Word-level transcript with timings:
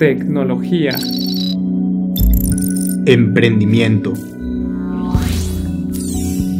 tecnología, 0.00 0.96
emprendimiento, 3.04 4.14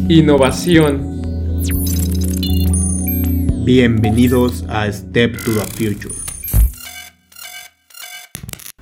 innovación. 0.07 1.09
Bienvenidos 3.65 4.63
a 4.69 4.91
Step 4.91 5.43
to 5.43 5.53
the 5.53 5.65
Future. 5.73 6.13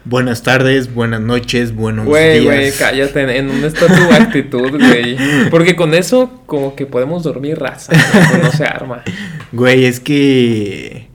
Buenas 0.03 0.43
tardes, 0.43 0.93
buenas 0.93 1.21
noches, 1.21 1.73
buenos 1.73 2.05
Güey, 2.05 2.41
días. 2.41 2.55
güey, 2.57 2.71
cállate. 2.77 3.37
¿En 3.37 3.47
dónde 3.47 3.67
está 3.69 3.87
tu 3.87 4.13
actitud, 4.13 4.71
güey? 4.77 5.15
Porque 5.49 5.77
con 5.77 5.93
eso, 5.93 6.43
como 6.45 6.75
que 6.75 6.85
podemos 6.85 7.23
dormir 7.23 7.57
raza. 7.57 7.93
güey, 8.29 8.41
No 8.43 8.51
se 8.51 8.65
arma. 8.65 9.03
Güey, 9.53 9.85
es 9.85 10.01
que. 10.01 11.08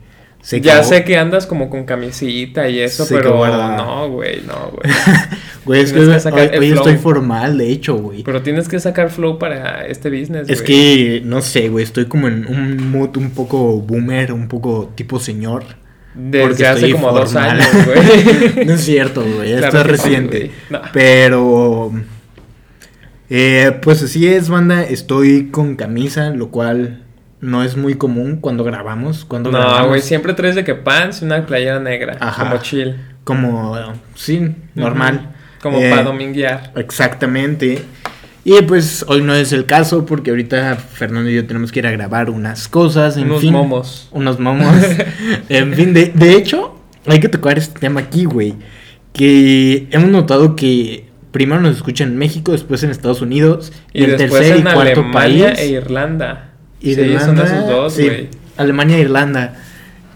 Se 0.45 0.61
ya 0.61 0.75
acabó- 0.79 0.89
sé 0.89 1.05
que 1.05 1.17
andas 1.17 1.47
como 1.47 1.71
con 1.71 1.85
camisita 1.85 2.69
y 2.69 2.79
eso, 2.81 3.05
Se 3.07 3.15
pero 3.17 3.31
no, 3.47 4.09
güey, 4.11 4.43
no, 4.47 4.71
güey. 4.71 4.95
Güey, 5.65 5.81
es 5.81 5.93
que, 5.95 6.01
hoy, 6.01 6.73
estoy 6.73 6.97
formal, 6.99 7.57
de 7.57 7.71
hecho, 7.71 7.95
güey. 7.97 8.23
Pero 8.23 8.43
tienes 8.43 8.69
que 8.69 8.79
sacar 8.79 9.09
flow 9.09 9.39
para 9.39 9.87
este 9.87 10.11
business, 10.11 10.47
Es 10.51 10.61
güey. 10.63 10.67
que, 10.67 11.23
no 11.25 11.41
sé, 11.41 11.71
güey, 11.71 11.85
estoy 11.85 12.05
como 12.05 12.29
en 12.29 12.47
un 12.47 12.91
mood 12.91 13.17
un 13.17 13.31
poco 13.31 13.81
boomer, 13.81 14.35
un 14.35 14.47
poco 14.49 14.93
tipo 14.95 15.19
señor. 15.19 15.65
porque 16.13 16.49
Desde 16.49 16.67
hace 16.67 16.91
como 16.93 17.11
dos 17.13 17.35
años, 17.35 17.67
güey. 17.87 18.67
no 18.67 18.75
es 18.75 18.83
cierto, 18.85 19.23
güey, 19.25 19.53
esto 19.55 19.71
Claro 19.71 19.95
es 19.95 20.01
sí, 20.03 20.07
reciente. 20.09 20.39
güey. 20.39 20.51
No. 20.69 20.81
Pero, 20.93 21.93
eh, 23.31 23.73
pues 23.83 24.03
así 24.03 24.29
es, 24.29 24.51
banda, 24.51 24.83
estoy 24.85 25.49
con 25.51 25.77
camisa, 25.77 26.29
lo 26.31 26.51
cual 26.51 27.04
no 27.45 27.63
es 27.63 27.77
muy 27.77 27.95
común 27.95 28.39
cuando 28.41 28.65
grabamos. 28.65 29.25
Cuando 29.25 29.51
No, 29.51 29.59
grabamos, 29.59 29.89
güey, 29.89 30.01
siempre 30.01 30.33
traes 30.35 30.55
de 30.55 30.65
que 30.65 30.75
pants 30.75 31.23
y 31.23 31.25
una 31.27 31.45
playera 31.47 31.79
negra. 31.81 32.17
Ajá. 32.21 32.45
Como 32.51 32.63
chill. 32.63 32.97
Como, 33.25 33.77
sí, 34.15 34.55
normal. 34.75 35.31
Como 35.63 35.79
Eh, 35.79 35.91
para 35.91 36.03
dominguear. 36.03 36.73
Exactamente. 36.77 37.83
Y 38.45 38.61
pues 38.63 39.05
hoy 39.09 39.23
no 39.23 39.35
es 39.35 39.53
el 39.53 39.65
caso 39.65 40.05
porque 40.05 40.31
ahorita 40.31 40.77
Fernando 40.77 41.31
y 41.31 41.35
yo 41.35 41.47
tenemos 41.47 41.73
que 41.73 41.79
ir 41.79 41.87
a 41.87 41.91
grabar 41.91 42.29
unas 42.29 42.69
cosas, 42.69 43.17
en 43.17 43.25
Unos 43.25 43.41
fin. 43.41 43.53
momos. 43.53 44.09
Unos 44.13 44.39
momos. 44.39 44.75
en 45.49 45.73
fin, 45.75 45.95
de, 45.95 46.13
de 46.15 46.33
hecho, 46.37 46.79
hay 47.07 47.21
que 47.21 47.29
tocar 47.31 47.57
este 47.59 47.81
tema 47.81 48.01
aquí, 48.01 48.25
güey. 48.27 48.55
Que 49.15 49.87
hemos 49.93 50.11
notado 50.11 50.57
que 50.57 51.07
primero 51.31 51.61
nos 51.61 51.77
escuchan 51.77 52.09
en 52.11 52.19
México, 52.19 52.53
después 52.53 52.83
en 52.83 52.91
Estados 52.91 53.23
Unidos, 53.23 53.73
y, 53.93 54.03
Y 54.03 54.05
el 54.05 54.17
tercer 54.17 54.59
y 54.59 54.63
cuarto 54.63 54.81
Alemania 55.01 55.47
país. 55.53 55.61
e 55.61 55.69
Irlanda. 55.69 56.51
Y 56.85 56.95
sí, 56.95 57.01
son 57.01 57.05
Irlanda, 57.11 57.45
esos 57.45 57.67
dos, 57.67 57.93
sí. 57.95 58.29
Alemania 58.57 58.99
e 58.99 59.01
Irlanda. 59.01 59.55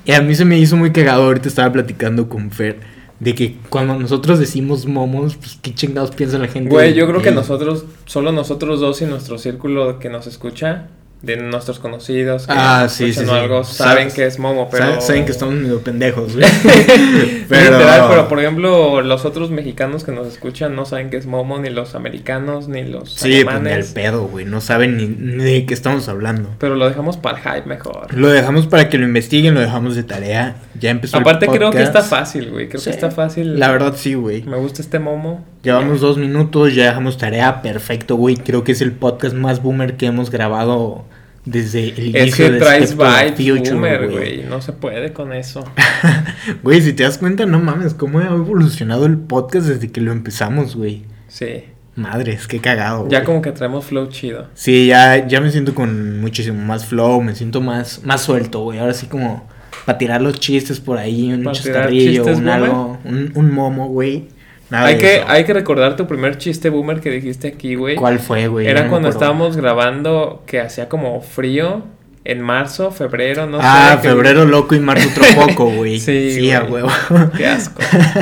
Y 0.04 0.12
a 0.12 0.22
mí 0.22 0.34
se 0.34 0.44
me 0.44 0.58
hizo 0.58 0.76
muy 0.76 0.92
cagado, 0.92 1.24
ahorita 1.24 1.48
estaba 1.48 1.72
platicando 1.72 2.28
con 2.28 2.50
Fer, 2.50 2.78
de 3.20 3.34
que 3.34 3.56
cuando 3.68 3.98
nosotros 3.98 4.38
decimos 4.38 4.86
momos, 4.86 5.36
pues 5.36 5.58
qué 5.60 5.74
chingados 5.74 6.10
piensa 6.12 6.38
la 6.38 6.48
gente. 6.48 6.70
Güey, 6.70 6.94
yo 6.94 7.06
creo 7.06 7.22
que 7.22 7.30
Ey. 7.30 7.34
nosotros, 7.34 7.84
solo 8.04 8.32
nosotros 8.32 8.80
dos 8.80 9.02
y 9.02 9.06
nuestro 9.06 9.38
círculo 9.38 9.98
que 9.98 10.08
nos 10.10 10.26
escucha, 10.26 10.88
de 11.20 11.36
nuestros 11.36 11.80
conocidos 11.80 12.46
que 12.46 12.52
Ah, 12.56 12.86
sí, 12.88 13.12
sí, 13.12 13.24
sí. 13.24 13.30
algo, 13.30 13.64
saben 13.64 14.10
que 14.12 14.24
es 14.26 14.38
Momo, 14.38 14.68
pero... 14.70 14.84
Saben, 14.84 15.02
saben 15.02 15.24
que 15.24 15.32
estamos 15.32 15.54
medio 15.56 15.80
pendejos, 15.80 16.34
güey. 16.36 16.46
pero... 17.48 17.78
Literal, 17.78 18.06
pero 18.08 18.28
por 18.28 18.38
ejemplo, 18.38 19.00
los 19.02 19.24
otros 19.24 19.50
mexicanos 19.50 20.04
que 20.04 20.12
nos 20.12 20.28
escuchan 20.28 20.76
no 20.76 20.84
saben 20.84 21.10
que 21.10 21.16
es 21.16 21.26
Momo, 21.26 21.58
ni 21.58 21.70
los 21.70 21.94
americanos, 21.94 22.68
ni 22.68 22.84
los 22.84 23.12
Sí, 23.14 23.42
pues 23.42 23.44
ni 23.44 23.48
al 23.48 23.48
alemanes. 23.48 23.92
pedo, 23.92 24.28
güey. 24.28 24.44
No 24.44 24.60
saben 24.60 24.96
ni, 24.96 25.06
ni 25.08 25.42
de 25.42 25.66
qué 25.66 25.74
estamos 25.74 26.08
hablando. 26.08 26.50
pero 26.58 26.76
lo 26.76 26.88
dejamos 26.88 27.16
para 27.16 27.38
el 27.38 27.42
hype 27.42 27.68
mejor. 27.68 28.14
Lo 28.14 28.28
dejamos 28.28 28.66
para 28.66 28.88
que 28.88 28.98
lo 28.98 29.04
investiguen, 29.04 29.54
lo 29.54 29.60
dejamos 29.60 29.96
de 29.96 30.04
tarea. 30.04 30.56
Ya 30.78 30.90
empezó 30.90 31.16
el 31.16 31.22
Aparte 31.22 31.48
creo 31.48 31.70
que 31.72 31.82
está 31.82 32.02
fácil, 32.02 32.50
güey. 32.50 32.68
Creo 32.68 32.80
Sí. 32.80 32.90
que 32.90 32.94
está 32.94 33.10
fácil. 33.10 33.58
La 33.58 33.70
verdad 33.72 33.94
sí, 33.96 34.14
güey. 34.14 34.42
Me 34.44 34.56
gusta 34.56 34.82
este 34.82 34.98
Momo. 35.00 35.44
Llevamos 35.62 36.00
dos 36.00 36.18
minutos, 36.18 36.74
ya 36.74 36.86
dejamos 36.86 37.18
tarea. 37.18 37.62
Perfecto, 37.62 38.16
güey. 38.16 38.36
Creo 38.36 38.64
que 38.64 38.72
es 38.72 38.80
el 38.80 38.92
podcast 38.92 39.34
más 39.34 39.62
boomer 39.62 39.96
que 39.96 40.06
hemos 40.06 40.30
grabado 40.30 41.04
desde 41.44 41.88
el 41.88 42.14
Es 42.14 42.22
inicio 42.22 42.46
que 42.46 42.52
de 42.52 42.58
traes 42.58 42.94
Future, 42.94 43.72
boomer, 43.72 44.10
güey. 44.10 44.44
No 44.44 44.60
se 44.60 44.72
puede 44.72 45.12
con 45.12 45.32
eso. 45.32 45.64
Güey, 46.62 46.82
si 46.82 46.92
te 46.92 47.02
das 47.02 47.18
cuenta, 47.18 47.46
no 47.46 47.58
mames, 47.58 47.94
cómo 47.94 48.20
ha 48.20 48.26
evolucionado 48.26 49.06
el 49.06 49.16
podcast 49.18 49.66
desde 49.66 49.90
que 49.90 50.00
lo 50.00 50.12
empezamos, 50.12 50.76
güey. 50.76 51.04
Sí. 51.28 51.64
Madres, 51.96 52.46
qué 52.46 52.60
cagado. 52.60 53.08
Ya 53.08 53.24
como 53.24 53.42
que 53.42 53.50
traemos 53.52 53.86
flow 53.86 54.08
chido. 54.08 54.46
Sí, 54.54 54.86
ya, 54.86 55.26
ya 55.26 55.40
me 55.40 55.50
siento 55.50 55.74
con 55.74 56.20
muchísimo 56.20 56.62
más 56.64 56.86
flow, 56.86 57.20
me 57.20 57.34
siento 57.34 57.60
más, 57.60 58.02
más 58.04 58.20
suelto, 58.22 58.60
güey. 58.60 58.78
Ahora 58.78 58.94
sí 58.94 59.06
como 59.06 59.48
para 59.84 59.98
tirar 59.98 60.22
los 60.22 60.38
chistes 60.38 60.78
por 60.80 60.98
ahí, 60.98 61.32
un 61.32 61.42
¿Para 61.42 61.58
tirar 61.58 61.74
chascarrillo, 61.90 62.24
un 62.24 62.32
boomer? 62.34 62.54
algo, 62.54 62.98
un, 63.04 63.32
un 63.34 63.50
momo, 63.52 63.88
güey. 63.88 64.28
Nada 64.70 64.86
Hay 64.86 64.98
que, 64.98 65.16
eso. 65.16 65.24
hay 65.28 65.44
que 65.44 65.54
recordar 65.54 65.96
tu 65.96 66.06
primer 66.06 66.36
chiste 66.38 66.68
boomer 66.68 67.00
que 67.00 67.10
dijiste 67.10 67.48
aquí, 67.48 67.74
güey. 67.74 67.96
¿Cuál 67.96 68.18
fue, 68.18 68.48
güey? 68.48 68.66
Era 68.66 68.84
No 68.84 68.90
cuando 68.90 69.08
estábamos 69.08 69.56
grabando 69.56 70.42
que 70.46 70.60
hacía 70.60 70.88
como 70.88 71.20
frío 71.22 71.82
en 72.24 72.42
marzo, 72.42 72.90
febrero, 72.90 73.46
no 73.46 73.58
ah, 73.62 73.92
sé. 73.96 74.02
que- 74.02 74.08
febrero 74.08 74.44
loco 74.44 74.74
y 74.74 74.80
marzo 74.80 75.08
otro 75.08 75.24
poco, 75.34 75.70
güey. 75.76 75.98
Sí, 75.98 76.32
sí, 76.34 76.52
a 76.52 76.64
huevo. 76.64 76.90
Qué 77.36 77.46
asco. 77.46 77.80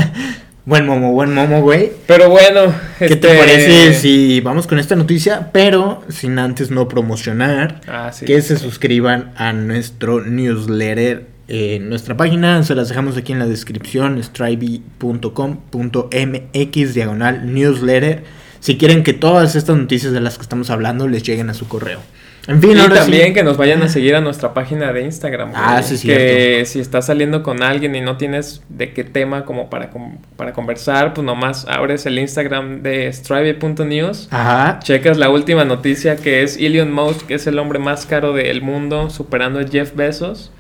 buen 0.65 0.87
momo, 0.87 1.13
buen 1.13 1.35
momo, 1.35 1.63
güey. 1.63 1.91
Pero 2.07 2.31
bueno, 2.31 2.73
¿Qué 2.99 3.07
este... 3.07 3.17
te 3.17 3.37
parece 3.39 3.95
si 3.95 4.41
vamos 4.41 4.69
con 4.69 4.79
esta 4.79 4.95
noticia, 4.95 5.51
pero 5.53 6.05
sin 6.09 6.39
antes 6.39 6.71
no 6.71 6.87
promocionar? 6.87 7.81
Ah, 7.89 8.13
sí. 8.13 8.25
que 8.27 8.41
se 8.43 8.57
suscriban 8.57 9.33
a 9.37 9.53
nuestro 9.53 10.21
newsletter 10.25 11.27
en 11.49 11.89
nuestra 11.89 12.17
página, 12.17 12.63
se 12.63 12.75
las 12.75 12.89
dejamos 12.89 13.17
aquí 13.17 13.33
en 13.33 13.39
la 13.39 13.47
descripción, 13.47 14.23
striby.com.mx 14.23 16.95
diagonal 16.95 17.55
newsletter, 17.55 18.25
si 18.61 18.77
quieren 18.77 19.03
que 19.03 19.13
todas 19.13 19.55
estas 19.55 19.77
noticias 19.77 20.13
de 20.13 20.21
las 20.21 20.37
que 20.37 20.43
estamos 20.43 20.71
hablando 20.71 21.09
les 21.09 21.23
lleguen 21.23 21.51
a 21.51 21.55
su 21.55 21.69
correo. 21.69 22.01
En 22.49 22.63
fin, 22.63 22.77
Y 22.77 22.81
ahora 22.81 23.01
también 23.01 23.29
sí. 23.29 23.33
que 23.35 23.43
nos 23.43 23.57
vayan 23.57 23.83
a 23.83 23.89
seguir 23.89 24.15
a 24.15 24.21
nuestra 24.21 24.55
página 24.55 24.93
de 24.93 25.03
Instagram. 25.03 25.51
güey. 25.51 25.61
Ah, 25.65 25.83
sí, 25.83 26.07
Que 26.07 26.63
si 26.65 26.79
estás 26.79 27.07
saliendo 27.07 27.43
con 27.43 27.61
alguien 27.63 27.97
y 27.97 28.01
no 28.01 28.17
tienes 28.19 28.63
de 28.69 28.93
qué 28.93 29.03
tema 29.03 29.45
como 29.45 29.69
para, 29.69 29.91
para 30.37 30.53
conversar, 30.53 31.13
pues 31.13 31.25
nomás 31.25 31.67
abres 31.69 32.07
el 32.07 32.21
Instagram 32.21 32.83
de 32.83 33.13
strive.news. 33.13 34.29
Ajá. 34.31 34.79
Checas 34.81 35.19
la 35.19 35.29
última 35.29 35.65
noticia 35.65 36.15
que 36.15 36.45
es 36.45 36.57
Elon 36.57 36.93
Musk, 36.93 37.27
que 37.27 37.35
es 37.35 37.49
el 37.49 37.59
hombre 37.59 37.81
más 37.81 38.07
caro 38.07 38.33
del 38.33 38.63
mundo, 38.63 39.11
superando 39.11 39.59
a 39.59 39.67
Jeff 39.67 39.97
Bezos. 39.97 40.53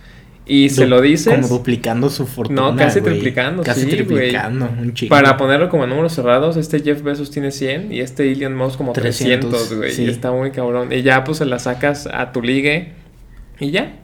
Y 0.49 0.69
se 0.71 0.87
lo 0.87 1.01
dices 1.01 1.35
Como 1.35 1.49
duplicando 1.49 2.09
su 2.09 2.25
fortuna. 2.25 2.71
No, 2.71 2.77
casi 2.77 3.01
triplicando, 3.01 3.65
Casi 3.65 3.81
sí, 3.83 3.89
triplicando, 3.89 4.69
un 4.81 4.95
chingo. 4.95 5.11
para 5.11 5.37
ponerlo 5.37 5.69
como 5.69 5.87
números 5.89 6.13
cerrados. 6.15 6.57
Este 6.57 6.81
Jeff 6.81 7.03
Bezos 7.03 7.33
tiene 7.33 7.51
100 7.51 7.93
y 7.93 8.01
este 8.01 8.31
Elon 8.31 8.55
Musk 8.55 8.77
como 8.77 8.93
300, 8.93 9.51
300, 9.51 9.77
güey. 9.79 9.91
sí. 9.91 10.05
Está 10.05 10.31
muy 10.31 10.53
cabrón. 10.53 10.93
Y 10.93 11.03
ya 11.03 11.25
pues 11.25 11.39
se 11.39 11.47
la 11.47 11.59
sacas 11.59 12.07
a 12.13 12.31
tu 12.31 12.43
ligue 12.43 12.93
y 13.59 13.73
ya. 13.73 13.97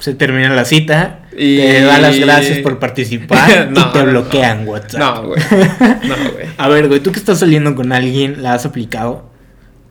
Se 0.00 0.14
termina 0.14 0.48
la 0.54 0.64
cita, 0.64 1.28
Y- 1.36 1.58
te 1.58 1.82
da 1.82 1.98
las 2.00 2.18
gracias 2.18 2.58
por 2.60 2.78
participar 2.78 3.68
No, 3.70 3.80
y 3.80 3.92
te 3.92 3.98
no, 4.04 4.10
bloquean 4.10 4.66
WhatsApp. 4.66 5.00
No, 5.00 5.28
güey. 5.28 5.40
No, 5.80 6.32
güey. 6.32 6.46
A 6.56 6.68
ver, 6.68 6.88
güey, 6.88 7.00
tú 7.00 7.12
que 7.12 7.18
estás 7.18 7.38
saliendo 7.40 7.74
con 7.74 7.92
alguien, 7.92 8.42
¿la 8.42 8.54
has 8.54 8.64
aplicado? 8.66 9.30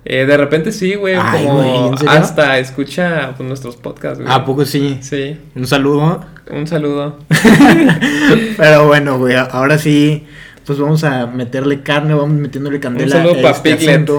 Eh, 0.06 0.26
de 0.26 0.38
repente 0.38 0.72
sí, 0.72 0.96
güey. 0.96 1.16
Ay, 1.18 1.46
Como 1.46 1.96
hasta 2.08 2.60
escucha 2.60 3.34
pues, 3.38 3.48
nuestros 3.48 3.78
podcasts, 3.78 4.20
güey. 4.20 4.34
¿A 4.34 4.44
poco 4.44 4.66
sí? 4.66 4.98
Sí. 5.02 5.38
Un 5.56 5.66
saludo. 5.66 6.26
Un 6.52 6.68
saludo. 6.68 7.20
Pero 8.58 8.88
bueno, 8.88 9.18
güey, 9.18 9.36
ahora 9.36 9.78
sí, 9.78 10.26
pues 10.66 10.78
vamos 10.78 11.04
a 11.04 11.28
meterle 11.28 11.82
carne, 11.82 12.14
vamos 12.14 12.38
metiéndole 12.38 12.80
candela. 12.80 13.18
saludo 13.18 13.40
a 13.40 13.42
pa' 13.42 13.52
este 13.52 13.76
Piglet. 13.76 14.10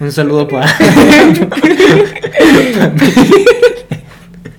Un 0.00 0.12
saludo 0.12 0.48
para... 0.48 0.66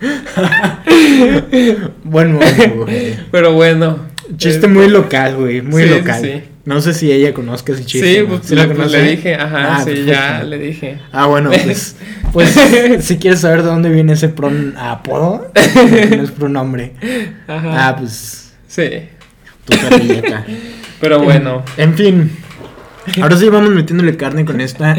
bueno, 2.03 2.39
güey. 2.75 3.15
Pero 3.31 3.53
bueno. 3.53 3.99
Chiste 4.37 4.67
eh, 4.67 4.69
muy 4.69 4.87
local, 4.87 5.35
güey, 5.35 5.61
muy 5.61 5.83
sí, 5.83 5.89
local. 5.89 6.21
sí. 6.21 6.43
No 6.63 6.79
sé 6.79 6.93
si 6.93 7.11
ella 7.11 7.33
conozca 7.33 7.73
ese 7.73 7.85
chiste. 7.85 8.13
Sí, 8.13 8.19
¿no? 8.21 8.27
pues, 8.29 8.41
¿Sí 8.45 8.55
le, 8.55 8.61
la 8.61 8.67
pues, 8.67 8.77
conoce? 8.77 9.01
le 9.01 9.11
dije, 9.11 9.35
ajá, 9.35 9.75
Ah, 9.75 9.79
sí, 9.79 9.85
perfecto. 9.85 10.11
ya 10.11 10.43
le 10.43 10.57
dije. 10.59 10.99
Ah, 11.11 11.25
bueno, 11.25 11.49
pues, 11.63 11.95
pues 12.31 12.55
si 13.01 13.17
quieres 13.17 13.39
saber 13.41 13.63
de 13.63 13.69
dónde 13.69 13.89
viene 13.89 14.13
ese 14.13 14.29
pron 14.29 14.75
apodo, 14.77 15.51
no 15.55 16.23
es 16.23 16.31
pronombre. 16.31 16.93
Ajá. 17.47 17.87
Ah, 17.89 17.95
pues, 17.97 18.53
Sí. 18.67 18.89
tu 19.65 19.77
carrilleta. 19.77 20.45
Pero 21.01 21.19
bueno. 21.19 21.63
En 21.77 21.95
fin, 21.95 22.31
ahora 23.21 23.35
sí 23.37 23.49
vamos 23.49 23.71
metiéndole 23.71 24.15
carne 24.15 24.45
con 24.45 24.61
esta 24.61 24.95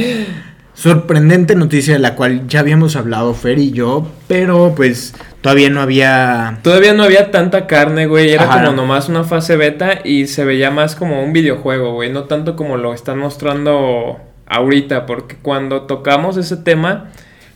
sorprendente 0.74 1.54
noticia 1.54 1.94
de 1.94 2.00
la 2.00 2.14
cual 2.14 2.46
ya 2.48 2.60
habíamos 2.60 2.96
hablado 2.96 3.34
Fer 3.34 3.58
y 3.58 3.72
yo, 3.72 4.06
pero 4.26 4.74
pues 4.74 5.14
todavía 5.40 5.70
no 5.70 5.80
había... 5.80 6.58
Todavía 6.62 6.94
no 6.94 7.02
había 7.02 7.30
tanta 7.30 7.66
carne, 7.66 8.06
güey. 8.06 8.30
Era 8.30 8.44
Ajá. 8.44 8.64
como 8.64 8.76
nomás 8.76 9.08
una 9.08 9.24
fase 9.24 9.56
beta 9.56 10.00
y 10.04 10.26
se 10.26 10.44
veía 10.44 10.70
más 10.70 10.96
como 10.96 11.22
un 11.22 11.32
videojuego, 11.32 11.94
güey. 11.94 12.10
No 12.10 12.24
tanto 12.24 12.56
como 12.56 12.76
lo 12.76 12.94
están 12.94 13.18
mostrando 13.18 14.18
ahorita, 14.46 15.06
porque 15.06 15.36
cuando 15.40 15.82
tocamos 15.82 16.36
ese 16.36 16.56
tema 16.56 17.10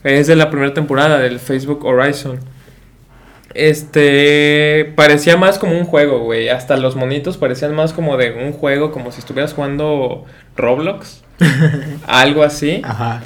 es 0.05 0.27
de 0.27 0.37
la 0.37 0.51
primera 0.51 0.75
temporada 0.75 1.19
del 1.19 1.41
Facebook 1.41 1.85
Horizon. 1.85 2.39
Este 3.55 4.93
parecía 4.97 5.39
más 5.39 5.59
como 5.59 5.79
un 5.79 5.85
juego, 5.85 6.21
güey. 6.21 6.49
Hasta 6.51 6.77
los 6.77 6.95
monitos 6.95 7.39
parecían 7.39 7.75
más 7.75 7.93
como 7.93 8.17
de 8.19 8.33
un 8.33 8.53
juego, 8.53 8.93
como 8.93 9.13
si 9.13 9.21
estuvieras 9.21 9.55
jugando 9.55 10.25
Roblox. 10.57 11.23
algo 12.07 12.43
así. 12.43 12.81
Ajá. 12.85 13.23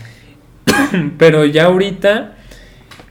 Pero 1.18 1.44
ya 1.44 1.64
ahorita 1.64 2.34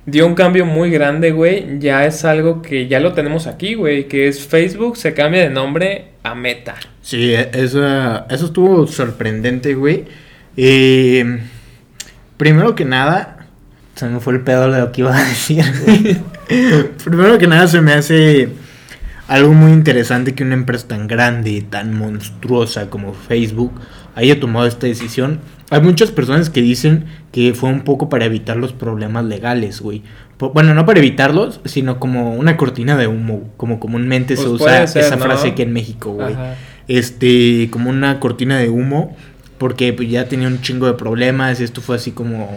dio 0.06 0.26
un 0.26 0.36
cambio 0.36 0.66
muy 0.66 0.90
grande, 0.90 1.32
güey. 1.32 1.80
Ya 1.80 2.06
es 2.06 2.26
algo 2.26 2.62
que 2.62 2.88
ya 2.88 3.00
lo 3.00 3.14
tenemos 3.14 3.48
aquí, 3.48 3.76
güey. 3.76 4.08
Que 4.08 4.28
es 4.28 4.46
Facebook 4.46 4.98
se 4.98 5.14
cambia 5.14 5.42
de 5.42 5.50
nombre 5.50 6.10
a 6.24 6.36
Meta. 6.36 6.76
Sí, 7.02 7.34
e- 7.34 7.50
eso, 7.54 7.82
eso 8.30 8.46
estuvo 8.46 8.88
sorprendente, 8.88 9.74
güey. 9.76 10.06
Eh, 10.58 11.40
primero 12.38 12.76
que 12.76 12.86
nada, 12.86 13.48
se 13.96 14.08
me 14.08 14.20
fue 14.20 14.34
el 14.34 14.42
pedo 14.42 14.72
de 14.72 14.80
lo 14.80 14.92
que 14.92 15.02
iba 15.02 15.16
a 15.16 15.24
decir, 15.24 15.64
primero 17.04 17.38
que 17.38 17.48
nada, 17.48 17.68
se 17.68 17.82
me 17.82 17.94
hace 17.94 18.50
algo 19.28 19.54
muy 19.54 19.72
interesante 19.72 20.34
que 20.34 20.44
una 20.44 20.56
empresa 20.56 20.88
tan 20.88 21.08
grande, 21.08 21.64
tan 21.70 21.94
monstruosa 21.98 22.90
como 22.90 23.14
Facebook 23.14 23.74
haya 24.20 24.40
tomado 24.40 24.66
esta 24.68 24.88
decisión. 24.88 25.40
Hay 25.70 25.82
muchas 25.82 26.12
personas 26.12 26.50
que 26.50 26.62
dicen 26.62 27.06
que 27.32 27.54
fue 27.54 27.70
un 27.70 27.82
poco 27.82 28.10
para 28.10 28.26
evitar 28.26 28.58
los 28.58 28.74
problemas 28.74 29.26
legales, 29.26 29.82
güey. 29.82 30.02
Bueno, 30.54 30.74
no 30.74 30.86
para 30.86 31.00
evitarlos, 31.00 31.60
sino 31.66 32.00
como 32.00 32.34
una 32.34 32.56
cortina 32.58 32.96
de 32.98 33.08
humo, 33.08 33.44
como 33.58 33.80
comúnmente 33.80 34.36
se 34.38 34.44
Pues 34.44 34.62
usa 34.62 34.88
ser, 34.88 35.04
esa 35.04 35.16
¿no? 35.18 35.26
frase 35.26 35.50
aquí 35.50 35.62
en 35.64 35.74
México, 35.74 36.12
güey 36.14 36.34
Ajá. 36.34 36.56
este, 36.88 37.70
como 37.72 37.90
una 37.90 38.20
cortina 38.22 38.58
de 38.58 38.70
humo, 38.70 39.16
porque 39.58 39.92
pues, 39.94 40.10
ya 40.10 40.30
tenía 40.30 40.48
un 40.48 40.62
chingo 40.62 40.88
de 40.88 40.94
problemas 40.94 41.60
y 41.60 41.66
esto 41.66 41.82
fue 41.82 41.98
así 41.98 42.12
como 42.12 42.50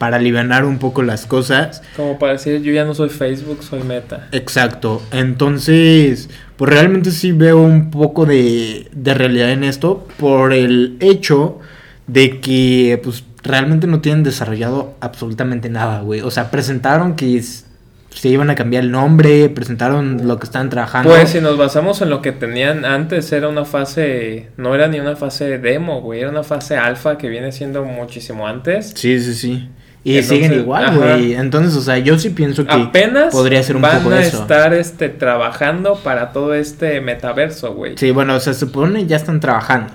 para 0.00 0.16
aliviar 0.16 0.64
un 0.64 0.78
poco 0.78 1.02
las 1.02 1.26
cosas. 1.26 1.82
Como 1.94 2.18
para 2.18 2.32
decir, 2.32 2.62
yo 2.62 2.72
ya 2.72 2.86
no 2.86 2.94
soy 2.94 3.10
Facebook, 3.10 3.62
soy 3.62 3.82
Meta. 3.82 4.28
Exacto, 4.32 5.02
entonces, 5.12 6.30
pues 6.56 6.70
realmente 6.72 7.10
sí 7.10 7.32
veo 7.32 7.60
un 7.60 7.90
poco 7.90 8.24
de, 8.24 8.88
de 8.92 9.12
realidad 9.12 9.50
en 9.50 9.62
esto 9.62 10.08
por 10.18 10.54
el 10.54 10.96
hecho 11.00 11.58
de 12.06 12.40
que 12.40 12.98
pues 13.04 13.24
realmente 13.42 13.86
no 13.86 14.00
tienen 14.00 14.22
desarrollado 14.22 14.94
absolutamente 15.00 15.68
nada, 15.68 16.00
güey. 16.00 16.22
O 16.22 16.30
sea, 16.30 16.50
presentaron 16.50 17.14
que 17.14 17.36
es- 17.36 17.66
se 18.08 18.28
iban 18.30 18.48
a 18.48 18.54
cambiar 18.54 18.84
el 18.84 18.90
nombre, 18.90 19.50
presentaron 19.50 20.26
lo 20.26 20.38
que 20.38 20.44
estaban 20.46 20.70
trabajando. 20.70 21.10
Pues 21.10 21.28
si 21.28 21.42
nos 21.42 21.58
basamos 21.58 22.00
en 22.00 22.08
lo 22.08 22.22
que 22.22 22.32
tenían 22.32 22.86
antes, 22.86 23.30
era 23.32 23.48
una 23.48 23.66
fase, 23.66 24.48
no 24.56 24.74
era 24.74 24.88
ni 24.88 24.98
una 24.98 25.14
fase 25.14 25.58
demo, 25.58 26.00
güey, 26.00 26.20
era 26.20 26.30
una 26.30 26.42
fase 26.42 26.76
alfa 26.78 27.18
que 27.18 27.28
viene 27.28 27.52
siendo 27.52 27.84
muchísimo 27.84 28.48
antes. 28.48 28.94
Sí, 28.96 29.20
sí, 29.20 29.34
sí. 29.34 29.68
Y 30.02 30.16
Entonces, 30.16 30.28
siguen 30.38 30.60
igual, 30.60 30.96
güey. 30.96 31.34
Entonces, 31.34 31.76
o 31.76 31.82
sea, 31.82 31.98
yo 31.98 32.18
sí 32.18 32.30
pienso 32.30 32.64
que 32.64 32.72
Apenas 32.72 33.32
podría 33.32 33.62
ser 33.62 33.76
un 33.76 33.82
van 33.82 34.02
poco 34.02 34.14
a 34.14 34.20
eso. 34.22 34.40
estar 34.42 34.72
este, 34.72 35.10
trabajando 35.10 35.96
para 36.02 36.32
todo 36.32 36.54
este 36.54 37.00
metaverso, 37.02 37.74
güey. 37.74 37.98
Sí, 37.98 38.10
bueno, 38.10 38.34
o 38.34 38.40
sea, 38.40 38.54
se 38.54 38.60
supone 38.60 39.06
ya 39.06 39.16
están 39.16 39.40
trabajando. 39.40 39.92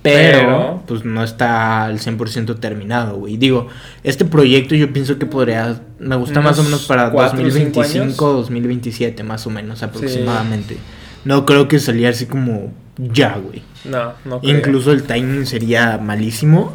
Pero, 0.00 0.38
Pero- 0.38 0.82
pues 0.86 1.04
no 1.04 1.24
está 1.24 1.84
al 1.86 1.98
100% 1.98 2.60
terminado, 2.60 3.16
güey. 3.16 3.36
Digo, 3.36 3.66
este 4.04 4.24
proyecto 4.24 4.76
yo 4.76 4.92
pienso 4.92 5.18
que 5.18 5.26
podría, 5.26 5.80
me 5.98 6.14
gusta 6.14 6.40
más 6.40 6.56
o 6.60 6.62
menos 6.62 6.86
para 6.86 7.10
cuatro 7.10 7.40
o 7.44 7.50
cinco 7.50 7.80
2025, 7.80 8.32
2027, 8.32 9.24
más 9.24 9.44
o 9.46 9.50
menos 9.50 9.82
aproximadamente. 9.82 10.76
No 11.24 11.44
creo 11.44 11.66
que 11.66 11.80
saliera 11.80 12.10
así 12.10 12.26
como 12.26 12.72
ya, 12.96 13.36
güey. 13.42 13.62
No, 13.84 14.12
no 14.24 14.40
creo. 14.40 14.56
Incluso 14.56 14.92
el 14.92 15.02
timing 15.02 15.46
sería 15.46 15.98
malísimo. 15.98 16.74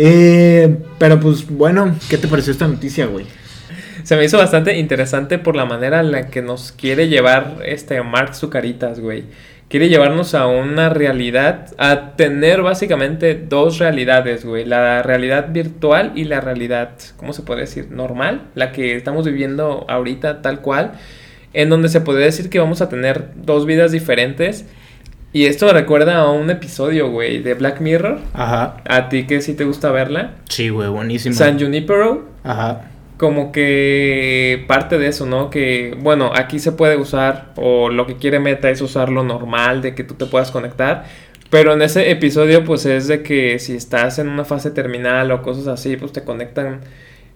Eh, 0.00 0.76
pero 0.96 1.18
pues 1.18 1.50
bueno, 1.50 1.96
¿qué 2.08 2.18
te 2.18 2.28
pareció 2.28 2.52
esta 2.52 2.68
noticia, 2.68 3.06
güey? 3.06 3.26
Se 4.04 4.16
me 4.16 4.24
hizo 4.24 4.38
bastante 4.38 4.78
interesante 4.78 5.38
por 5.38 5.56
la 5.56 5.64
manera 5.64 5.98
en 6.00 6.12
la 6.12 6.28
que 6.28 6.40
nos 6.40 6.70
quiere 6.70 7.08
llevar 7.08 7.58
este 7.64 8.00
Mark 8.02 8.36
Zucaritas, 8.36 9.00
güey. 9.00 9.24
Quiere 9.68 9.88
llevarnos 9.88 10.34
a 10.34 10.46
una 10.46 10.88
realidad, 10.88 11.74
a 11.78 12.12
tener 12.16 12.62
básicamente 12.62 13.34
dos 13.34 13.78
realidades, 13.78 14.44
güey. 14.44 14.64
La 14.64 15.02
realidad 15.02 15.48
virtual 15.50 16.12
y 16.14 16.24
la 16.24 16.40
realidad, 16.40 16.92
¿cómo 17.16 17.32
se 17.32 17.42
puede 17.42 17.62
decir? 17.62 17.90
Normal, 17.90 18.46
la 18.54 18.70
que 18.70 18.94
estamos 18.94 19.26
viviendo 19.26 19.84
ahorita 19.88 20.42
tal 20.42 20.60
cual, 20.60 20.92
en 21.52 21.68
donde 21.68 21.88
se 21.88 22.00
puede 22.00 22.24
decir 22.24 22.48
que 22.48 22.60
vamos 22.60 22.80
a 22.80 22.88
tener 22.88 23.30
dos 23.34 23.66
vidas 23.66 23.90
diferentes. 23.90 24.64
Y 25.32 25.44
esto 25.44 25.66
me 25.66 25.72
recuerda 25.72 26.16
a 26.16 26.30
un 26.30 26.48
episodio, 26.50 27.10
güey, 27.10 27.42
de 27.42 27.54
Black 27.54 27.80
Mirror. 27.80 28.18
Ajá. 28.32 28.78
A 28.88 29.08
ti 29.08 29.26
que 29.26 29.40
sí 29.42 29.54
te 29.54 29.64
gusta 29.64 29.90
verla. 29.90 30.32
Sí, 30.48 30.70
güey, 30.70 30.88
buenísimo. 30.88 31.34
San 31.34 31.60
Junipero 31.60 32.24
Ajá. 32.44 32.90
como 33.18 33.52
que 33.52 34.64
parte 34.66 34.98
de 34.98 35.08
eso, 35.08 35.26
¿no? 35.26 35.50
Que, 35.50 35.96
bueno, 36.00 36.32
aquí 36.34 36.58
se 36.58 36.72
puede 36.72 36.96
usar, 36.96 37.52
o 37.56 37.90
lo 37.90 38.06
que 38.06 38.16
quiere 38.16 38.40
Meta 38.40 38.70
es 38.70 38.80
usar 38.80 39.10
lo 39.10 39.22
normal, 39.22 39.82
de 39.82 39.94
que 39.94 40.02
tú 40.02 40.14
te 40.14 40.24
puedas 40.26 40.50
conectar. 40.50 41.04
Pero 41.50 41.72
en 41.74 41.82
ese 41.82 42.10
episodio, 42.10 42.64
pues 42.64 42.86
es 42.86 43.06
de 43.06 43.22
que 43.22 43.58
si 43.58 43.74
estás 43.74 44.18
en 44.18 44.28
una 44.28 44.44
fase 44.44 44.70
terminal 44.70 45.30
o 45.30 45.42
cosas 45.42 45.66
así, 45.66 45.96
pues 45.96 46.12
te 46.12 46.22
conectan 46.22 46.80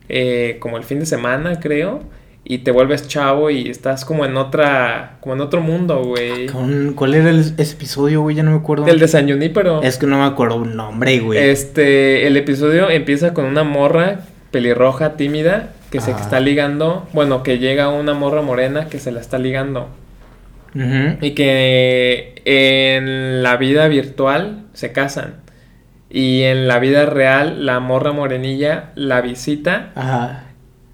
eh, 0.09 0.57
como 0.61 0.77
el 0.79 0.85
fin 0.85 0.99
de 0.99 1.07
semana, 1.07 1.61
creo. 1.61 2.03
Y 2.45 2.59
te 2.59 2.73
vuelves 2.73 3.07
chavo 3.07 3.51
y 3.51 3.69
estás 3.71 4.05
como 4.05 4.25
en 4.25 4.37
otra, 4.37 5.17
como 5.21 5.35
en 5.37 5.41
otro 5.41 5.61
mundo, 5.61 6.03
güey. 6.05 6.47
Con- 6.47 6.93
¿Cuál 6.95 7.15
era 7.15 7.31
el- 7.31 7.55
ese 7.57 7.75
episodio, 7.75 8.23
güey? 8.23 8.35
Ya 8.35 8.43
no 8.43 8.51
me 8.51 8.57
acuerdo. 8.57 8.85
Del 8.85 8.99
de 8.99 9.07
San 9.07 9.29
Junípero. 9.29 9.81
Es 9.83 9.97
que 9.97 10.07
no 10.07 10.19
me 10.19 10.25
acuerdo 10.25 10.57
un 10.57 10.75
nombre, 10.75 11.21
güey. 11.21 11.39
Este, 11.39 12.27
el 12.27 12.37
episodio 12.37 12.91
empieza 12.91 13.33
con 13.33 13.45
una 13.45 13.63
morra 13.63 14.21
pelirroja, 14.51 15.17
tímida, 15.17 15.71
que 15.91 16.01
se 16.01 16.11
Ajá. 16.11 16.21
está 16.23 16.41
ligando, 16.41 17.07
bueno, 17.13 17.43
que 17.45 17.59
llega 17.59 17.89
una 17.91 18.13
morra 18.13 18.43
morena 18.43 18.89
que 18.89 18.99
se 18.99 19.13
la 19.13 19.21
está 19.21 19.39
ligando. 19.39 19.89
Ujú. 20.75 21.19
Y 21.21 21.31
que 21.33 22.43
en 22.45 23.43
la 23.43 23.57
vida 23.57 23.87
virtual 23.89 24.65
se 24.73 24.91
casan. 24.93 25.37
Y 26.11 26.43
en 26.43 26.67
la 26.67 26.79
vida 26.81 27.07
real 27.07 27.65
la 27.67 27.79
morra 27.81 28.13
morenilla 28.13 28.91
la 28.95 29.21
visita 29.23 29.91
Ajá. 29.95 30.45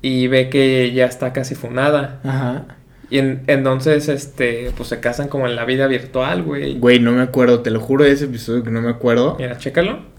Y 0.02 0.26
ve 0.28 0.48
que 0.48 0.92
ya 0.92 1.06
está 1.06 1.32
casi 1.32 1.54
funada. 1.54 2.20
Ajá. 2.24 2.64
Y 3.10 3.18
en- 3.18 3.42
entonces, 3.46 4.08
este, 4.08 4.70
pues 4.76 4.90
se 4.90 5.00
casan 5.00 5.28
como 5.28 5.46
en 5.46 5.56
la 5.56 5.64
vida 5.64 5.86
virtual, 5.86 6.42
güey. 6.42 6.78
Güey, 6.78 7.00
no 7.00 7.12
me 7.12 7.22
acuerdo, 7.22 7.60
te 7.60 7.70
lo 7.70 7.80
juro 7.80 8.04
de 8.04 8.12
ese 8.12 8.26
episodio 8.26 8.62
que 8.62 8.70
no 8.70 8.80
me 8.82 8.90
acuerdo. 8.90 9.36
Mira, 9.38 9.56
chécalo. 9.56 10.18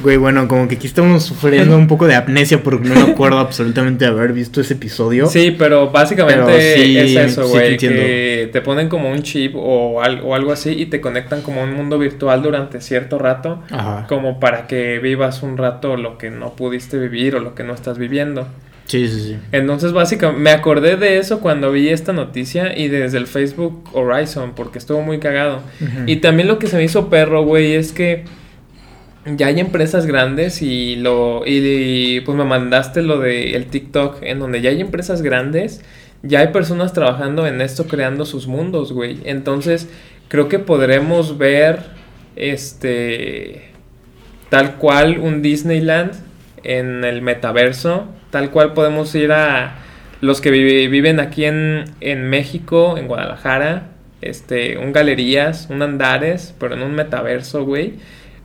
Güey, 0.00 0.18
bueno, 0.18 0.46
como 0.46 0.68
que 0.68 0.74
aquí 0.74 0.86
estamos 0.86 1.22
sufriendo 1.22 1.74
un 1.74 1.86
poco 1.86 2.06
de 2.06 2.14
amnesia 2.14 2.62
porque 2.62 2.86
no 2.86 2.94
me 2.96 3.12
acuerdo 3.12 3.38
absolutamente 3.38 4.04
de 4.04 4.10
haber 4.10 4.34
visto 4.34 4.60
ese 4.60 4.74
episodio. 4.74 5.24
Sí, 5.26 5.56
pero 5.58 5.90
básicamente 5.90 6.42
Pero 6.44 6.82
sí, 6.82 6.98
es 6.98 7.16
eso, 7.16 7.44
sí 7.46 7.52
te 7.52 7.58
güey. 7.58 7.70
entiendo. 7.72 8.00
que 8.02 8.50
te 8.52 8.60
ponen 8.60 8.90
como 8.90 9.10
un 9.10 9.22
chip 9.22 9.54
o, 9.56 10.02
al- 10.02 10.20
o 10.22 10.34
algo 10.34 10.52
así 10.52 10.70
y 10.72 10.86
te 10.86 11.00
conectan 11.00 11.40
como 11.40 11.62
a 11.62 11.64
un 11.64 11.72
mundo 11.72 11.98
virtual 11.98 12.42
durante 12.42 12.82
cierto 12.82 13.18
rato. 13.18 13.62
Ajá. 13.70 14.04
Como 14.06 14.38
para 14.38 14.66
que 14.66 14.98
vivas 14.98 15.42
un 15.42 15.56
rato 15.56 15.96
lo 15.96 16.18
que 16.18 16.28
no 16.30 16.52
pudiste 16.56 16.98
vivir 16.98 17.34
o 17.34 17.40
lo 17.40 17.54
que 17.54 17.64
no 17.64 17.72
estás 17.72 17.96
viviendo. 17.96 18.46
Sí, 18.86 19.08
sí, 19.08 19.20
sí. 19.20 19.36
Entonces, 19.50 19.92
básicamente, 19.92 20.40
me 20.42 20.50
acordé 20.50 20.96
de 20.96 21.18
eso 21.18 21.40
cuando 21.40 21.72
vi 21.72 21.88
esta 21.88 22.12
noticia 22.12 22.78
y 22.78 22.88
desde 22.88 23.18
el 23.18 23.26
Facebook 23.26 23.82
Horizon, 23.92 24.52
porque 24.54 24.78
estuvo 24.78 25.02
muy 25.02 25.18
cagado. 25.18 25.60
Y 26.06 26.16
también 26.16 26.48
lo 26.48 26.58
que 26.58 26.68
se 26.68 26.76
me 26.76 26.84
hizo 26.84 27.10
perro, 27.10 27.44
güey, 27.44 27.74
es 27.74 27.92
que 27.92 28.24
ya 29.24 29.48
hay 29.48 29.58
empresas 29.58 30.06
grandes 30.06 30.62
y 30.62 30.94
lo 30.94 31.42
y, 31.44 32.20
pues 32.20 32.38
me 32.38 32.44
mandaste 32.44 33.02
lo 33.02 33.18
de 33.18 33.56
el 33.56 33.66
TikTok 33.66 34.22
en 34.22 34.38
donde 34.38 34.60
ya 34.60 34.70
hay 34.70 34.80
empresas 34.80 35.20
grandes, 35.20 35.82
ya 36.22 36.40
hay 36.40 36.48
personas 36.48 36.92
trabajando 36.92 37.44
en 37.48 37.60
esto 37.60 37.88
creando 37.88 38.24
sus 38.24 38.46
mundos, 38.46 38.92
güey. 38.92 39.18
Entonces, 39.24 39.88
creo 40.28 40.48
que 40.48 40.60
podremos 40.60 41.38
ver 41.38 41.80
este 42.36 43.72
tal 44.48 44.76
cual 44.76 45.18
un 45.18 45.42
Disneyland 45.42 46.25
en 46.66 47.04
el 47.04 47.22
metaverso, 47.22 48.06
tal 48.30 48.50
cual 48.50 48.72
podemos 48.74 49.14
ir 49.14 49.32
a 49.32 49.76
los 50.20 50.40
que 50.40 50.50
vive- 50.50 50.88
viven 50.88 51.20
aquí 51.20 51.44
en, 51.44 51.84
en 52.00 52.28
México, 52.28 52.96
en 52.98 53.06
Guadalajara, 53.06 53.88
este, 54.22 54.78
un 54.78 54.92
galerías, 54.92 55.68
un 55.70 55.82
andares, 55.82 56.54
pero 56.58 56.74
en 56.74 56.82
un 56.82 56.94
metaverso, 56.94 57.64
güey, 57.64 57.94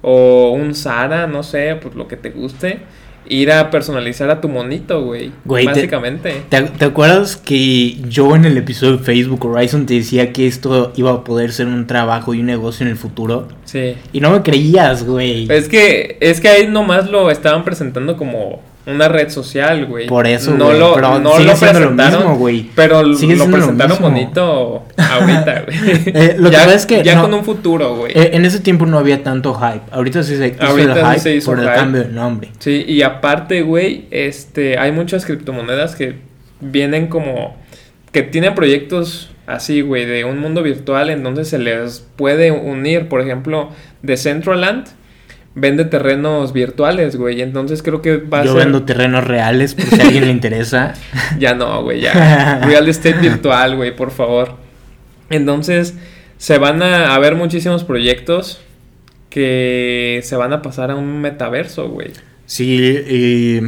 o 0.02 0.52
un 0.52 0.76
Zara, 0.76 1.28
no 1.28 1.44
sé, 1.44 1.78
pues 1.82 1.96
lo 1.96 2.08
que 2.08 2.18
te 2.18 2.30
guste, 2.32 2.80
ir 3.28 3.52
a 3.52 3.70
personalizar 3.70 4.30
a 4.30 4.42
tu 4.42 4.50
monito, 4.50 5.04
güey, 5.04 5.32
Güey, 5.46 5.66
te- 5.66 5.72
básicamente. 5.72 6.42
¿Te, 6.50 6.62
te 6.64 6.86
acuerdas 6.86 7.38
que 7.38 7.96
yo 8.10 8.36
en 8.36 8.46
el 8.46 8.58
episodio 8.58 8.98
de 8.98 9.04
Facebook 9.04 9.46
Horizon 9.46 9.86
te 9.86 9.94
decía 9.96 10.34
que 10.34 10.48
esto 10.48 10.92
iba 10.96 11.12
a 11.12 11.24
poder 11.24 11.52
ser 11.54 11.68
un 11.68 11.88
trabajo 11.88 12.34
y 12.34 12.40
un 12.42 12.46
negocio 12.48 12.86
en 12.86 12.92
el 12.92 12.98
futuro? 12.98 13.48
Sí. 13.66 13.96
Y 14.12 14.20
no 14.20 14.32
me 14.32 14.42
creías, 14.42 15.06
güey. 15.06 15.48
Es 15.50 15.70
que, 15.70 16.18
es 16.20 16.42
que 16.42 16.50
ahí 16.50 16.68
nomás 16.68 17.10
lo 17.10 17.32
estaban 17.32 17.64
presentando 17.64 18.18
como 18.18 18.62
una 18.86 19.08
red 19.08 19.30
social, 19.30 19.86
güey. 19.86 20.08
Por 20.08 20.26
eso, 20.26 20.54
no 20.56 20.66
güey, 20.66 20.80
lo, 20.80 20.96
pero 20.96 21.20
no 21.20 21.32
sigue 21.38 21.46
lo 21.46 21.56
siendo 21.56 21.80
lo 21.80 21.86
presentaron, 21.96 22.20
mismo, 22.20 22.36
güey. 22.38 22.70
Pero 22.76 23.16
Sigue 23.16 23.36
lo 23.36 23.48
presentaron 23.48 23.98
bonito 24.02 24.84
ahorita, 24.98 25.64
güey. 25.66 25.78
Eh, 26.14 26.36
lo 26.38 26.50
que 26.50 26.56
ya, 26.56 26.64
pasa 26.64 26.76
es 26.76 26.86
que 26.86 27.04
ya 27.04 27.16
no. 27.16 27.24
con 27.24 27.34
un 27.36 27.46
futuro, 27.46 27.96
güey. 27.96 28.12
Eh, 28.14 28.32
en 28.34 28.46
ese 28.46 28.60
tiempo 28.60 28.86
no 28.86 28.98
había 28.98 29.24
tanto 29.24 29.54
hype. 29.54 29.82
Ahorita 29.92 30.24
sí 30.24 30.36
se 30.36 30.48
hizo 30.48 30.64
Ahorita 30.64 30.94
el 30.94 31.00
sí 31.00 31.06
hype 31.06 31.20
se 31.20 31.36
hizo 31.36 31.52
por 31.52 31.60
el 31.60 31.66
hype. 31.66 31.76
cambio 31.76 32.04
de 32.04 32.10
nombre. 32.10 32.50
Sí, 32.60 32.84
y 32.88 33.02
aparte, 33.04 33.62
güey, 33.62 34.06
este, 34.12 34.78
hay 34.78 34.92
muchas 34.92 35.26
criptomonedas 35.26 35.96
que 35.96 36.16
vienen 36.60 37.08
como 37.08 37.56
que 38.12 38.24
tiene 38.24 38.52
proyectos 38.52 39.30
así, 39.48 39.82
güey, 39.82 40.06
de 40.06 40.26
un 40.26 40.40
mundo 40.40 40.64
virtual, 40.64 41.10
entonces 41.10 41.50
se 41.50 41.60
les 41.60 42.06
puede 42.16 42.52
unir, 42.52 43.08
por 43.08 43.22
ejemplo, 43.22 43.70
Decentraland 44.02 44.88
vende 45.56 45.86
terrenos 45.86 46.54
virtuales, 46.54 47.16
güey. 47.16 47.42
Entonces 47.42 47.84
creo 47.84 48.02
que 48.02 48.18
va 48.18 48.42
a 48.42 48.46
Yo 48.46 48.56
vendo 48.56 48.84
terrenos 48.84 49.24
reales 49.24 49.76
por 49.76 49.86
si 49.86 50.00
a 50.00 50.04
alguien 50.06 50.26
le 50.26 50.32
interesa. 50.32 50.94
Ya 51.40 51.54
no, 51.54 51.84
güey, 51.84 52.02
ya. 52.02 52.60
Real 52.66 52.88
estate 52.88 53.20
virtual, 53.20 53.76
güey, 53.76 53.96
por 53.96 54.12
favor. 54.12 54.56
Entonces 55.30 55.96
se 56.38 56.58
van 56.58 56.82
a, 56.82 57.18
ver 57.20 57.36
muchísimos 57.36 57.84
proyectos 57.84 58.62
que 59.30 60.22
se 60.24 60.36
van 60.36 60.54
a 60.54 60.62
pasar 60.62 60.92
a 60.92 60.96
un 60.96 61.22
metaverso, 61.22 61.90
güey. 61.90 62.12
Sí, 62.46 62.98
y... 63.08 63.62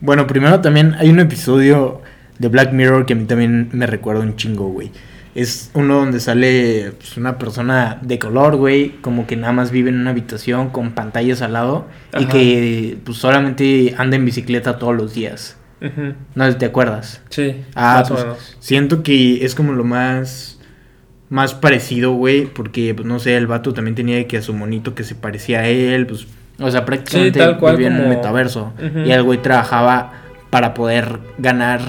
Bueno, 0.00 0.26
primero 0.26 0.60
también 0.60 0.94
hay 0.98 1.08
un 1.08 1.20
episodio 1.20 2.02
de 2.38 2.48
Black 2.48 2.72
Mirror 2.72 3.06
que 3.06 3.14
a 3.14 3.16
mí 3.16 3.24
también 3.24 3.70
me 3.72 3.86
recuerda 3.86 4.20
un 4.20 4.36
chingo, 4.36 4.68
güey. 4.68 4.90
Es 5.36 5.70
uno 5.74 5.96
donde 5.96 6.18
sale 6.18 6.92
pues, 6.98 7.16
una 7.16 7.38
persona 7.38 7.98
de 8.02 8.18
color, 8.18 8.56
güey, 8.56 8.96
como 9.02 9.26
que 9.26 9.36
nada 9.36 9.52
más 9.52 9.70
vive 9.70 9.90
en 9.90 10.00
una 10.00 10.10
habitación 10.10 10.70
con 10.70 10.92
pantallas 10.92 11.42
al 11.42 11.52
lado 11.52 11.86
y 12.18 12.24
que 12.26 12.98
pues 13.04 13.18
solamente 13.18 13.94
anda 13.98 14.16
en 14.16 14.24
bicicleta 14.24 14.78
todos 14.78 14.96
los 14.96 15.14
días. 15.14 15.56
No 16.34 16.56
te 16.56 16.66
acuerdas. 16.66 17.20
Sí. 17.28 17.62
Ah, 17.74 18.02
pues, 18.08 18.24
siento 18.60 19.02
que 19.02 19.44
es 19.44 19.54
como 19.54 19.72
lo 19.72 19.84
más 19.84 20.58
más 21.28 21.54
parecido, 21.54 22.12
güey, 22.12 22.46
porque 22.46 22.94
pues 22.94 23.06
no 23.06 23.18
sé, 23.18 23.36
el 23.36 23.46
vato 23.46 23.74
también 23.74 23.94
tenía 23.94 24.26
que 24.28 24.36
a 24.36 24.42
su 24.42 24.54
monito 24.54 24.94
que 24.94 25.04
se 25.04 25.14
parecía 25.14 25.60
a 25.60 25.66
él, 25.66 26.06
pues 26.06 26.26
o 26.58 26.70
sea, 26.70 26.84
prácticamente 26.84 27.40
vivía 27.70 27.88
en 27.88 28.00
un 28.00 28.08
metaverso 28.08 28.72
y 29.04 29.10
el 29.10 29.22
güey 29.22 29.42
trabajaba 29.42 30.12
para 30.50 30.72
poder 30.72 31.18
ganar 31.38 31.80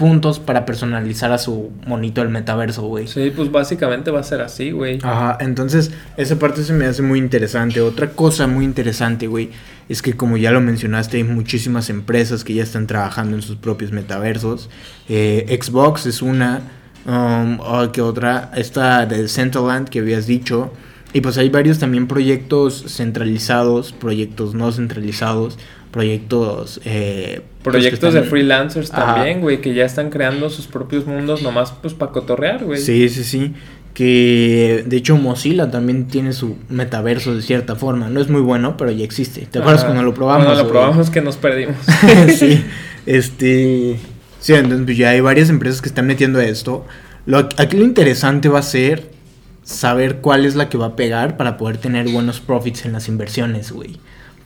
puntos 0.00 0.38
para 0.38 0.64
personalizar 0.64 1.30
a 1.30 1.36
su 1.36 1.72
monito 1.86 2.22
el 2.22 2.30
metaverso, 2.30 2.84
güey. 2.84 3.06
Sí, 3.06 3.30
pues 3.36 3.52
básicamente 3.52 4.10
va 4.10 4.20
a 4.20 4.22
ser 4.22 4.40
así, 4.40 4.70
güey. 4.70 4.98
Ajá, 5.02 5.36
entonces 5.40 5.90
esa 6.16 6.38
parte 6.38 6.64
se 6.64 6.72
me 6.72 6.86
hace 6.86 7.02
muy 7.02 7.18
interesante. 7.18 7.82
Otra 7.82 8.12
cosa 8.12 8.46
muy 8.46 8.64
interesante, 8.64 9.26
güey, 9.26 9.50
es 9.90 10.00
que 10.00 10.16
como 10.16 10.38
ya 10.38 10.52
lo 10.52 10.62
mencionaste, 10.62 11.18
hay 11.18 11.24
muchísimas 11.24 11.90
empresas 11.90 12.44
que 12.44 12.54
ya 12.54 12.62
están 12.62 12.86
trabajando 12.86 13.36
en 13.36 13.42
sus 13.42 13.56
propios 13.56 13.92
metaversos. 13.92 14.70
Eh, 15.06 15.58
Xbox 15.62 16.06
es 16.06 16.22
una, 16.22 16.62
um, 17.04 17.58
que 17.92 18.00
otra, 18.00 18.52
esta 18.56 19.04
de 19.04 19.28
Centraland 19.28 19.90
que 19.90 19.98
habías 19.98 20.26
dicho. 20.26 20.72
Y 21.12 21.20
pues 21.20 21.36
hay 21.36 21.50
varios 21.50 21.78
también 21.78 22.06
proyectos 22.06 22.84
centralizados, 22.86 23.92
proyectos 23.92 24.54
no 24.54 24.72
centralizados 24.72 25.58
proyectos... 25.90 26.80
Eh, 26.84 27.42
pues, 27.62 27.74
proyectos 27.74 28.14
de 28.14 28.22
freelancers 28.22 28.90
también, 28.90 29.40
güey, 29.40 29.60
que 29.60 29.74
ya 29.74 29.84
están 29.84 30.10
creando 30.10 30.48
sus 30.50 30.66
propios 30.66 31.06
mundos 31.06 31.42
nomás 31.42 31.72
pues 31.72 31.94
para 31.94 32.12
cotorrear, 32.12 32.64
güey. 32.64 32.80
Sí, 32.80 33.08
sí, 33.08 33.24
sí. 33.24 33.54
Que 33.94 34.84
de 34.86 34.96
hecho 34.96 35.16
Mozilla 35.16 35.70
también 35.70 36.06
tiene 36.06 36.32
su 36.32 36.56
metaverso 36.68 37.34
de 37.34 37.42
cierta 37.42 37.74
forma. 37.74 38.08
No 38.08 38.20
es 38.20 38.28
muy 38.28 38.40
bueno, 38.40 38.76
pero 38.76 38.90
ya 38.90 39.04
existe. 39.04 39.46
¿Te 39.50 39.58
acuerdas 39.58 39.84
cuando 39.84 40.02
lo 40.02 40.14
probamos? 40.14 40.46
Cuando 40.46 40.62
lo 40.62 40.70
probamos 40.70 41.10
que 41.10 41.20
nos 41.20 41.36
perdimos. 41.36 41.76
sí. 42.36 42.64
Este... 43.06 43.98
Sí, 44.40 44.54
entonces 44.54 44.84
pues, 44.84 44.96
ya 44.96 45.10
hay 45.10 45.20
varias 45.20 45.50
empresas 45.50 45.82
que 45.82 45.88
están 45.88 46.06
metiendo 46.06 46.40
esto. 46.40 46.86
Lo, 47.26 47.38
aquí 47.38 47.76
lo 47.76 47.84
interesante 47.84 48.48
va 48.48 48.60
a 48.60 48.62
ser 48.62 49.10
saber 49.62 50.16
cuál 50.16 50.46
es 50.46 50.56
la 50.56 50.68
que 50.68 50.78
va 50.78 50.86
a 50.86 50.96
pegar 50.96 51.36
para 51.36 51.56
poder 51.56 51.76
tener 51.76 52.08
buenos 52.08 52.40
profits 52.40 52.84
en 52.86 52.92
las 52.92 53.08
inversiones, 53.08 53.70
güey. 53.70 53.98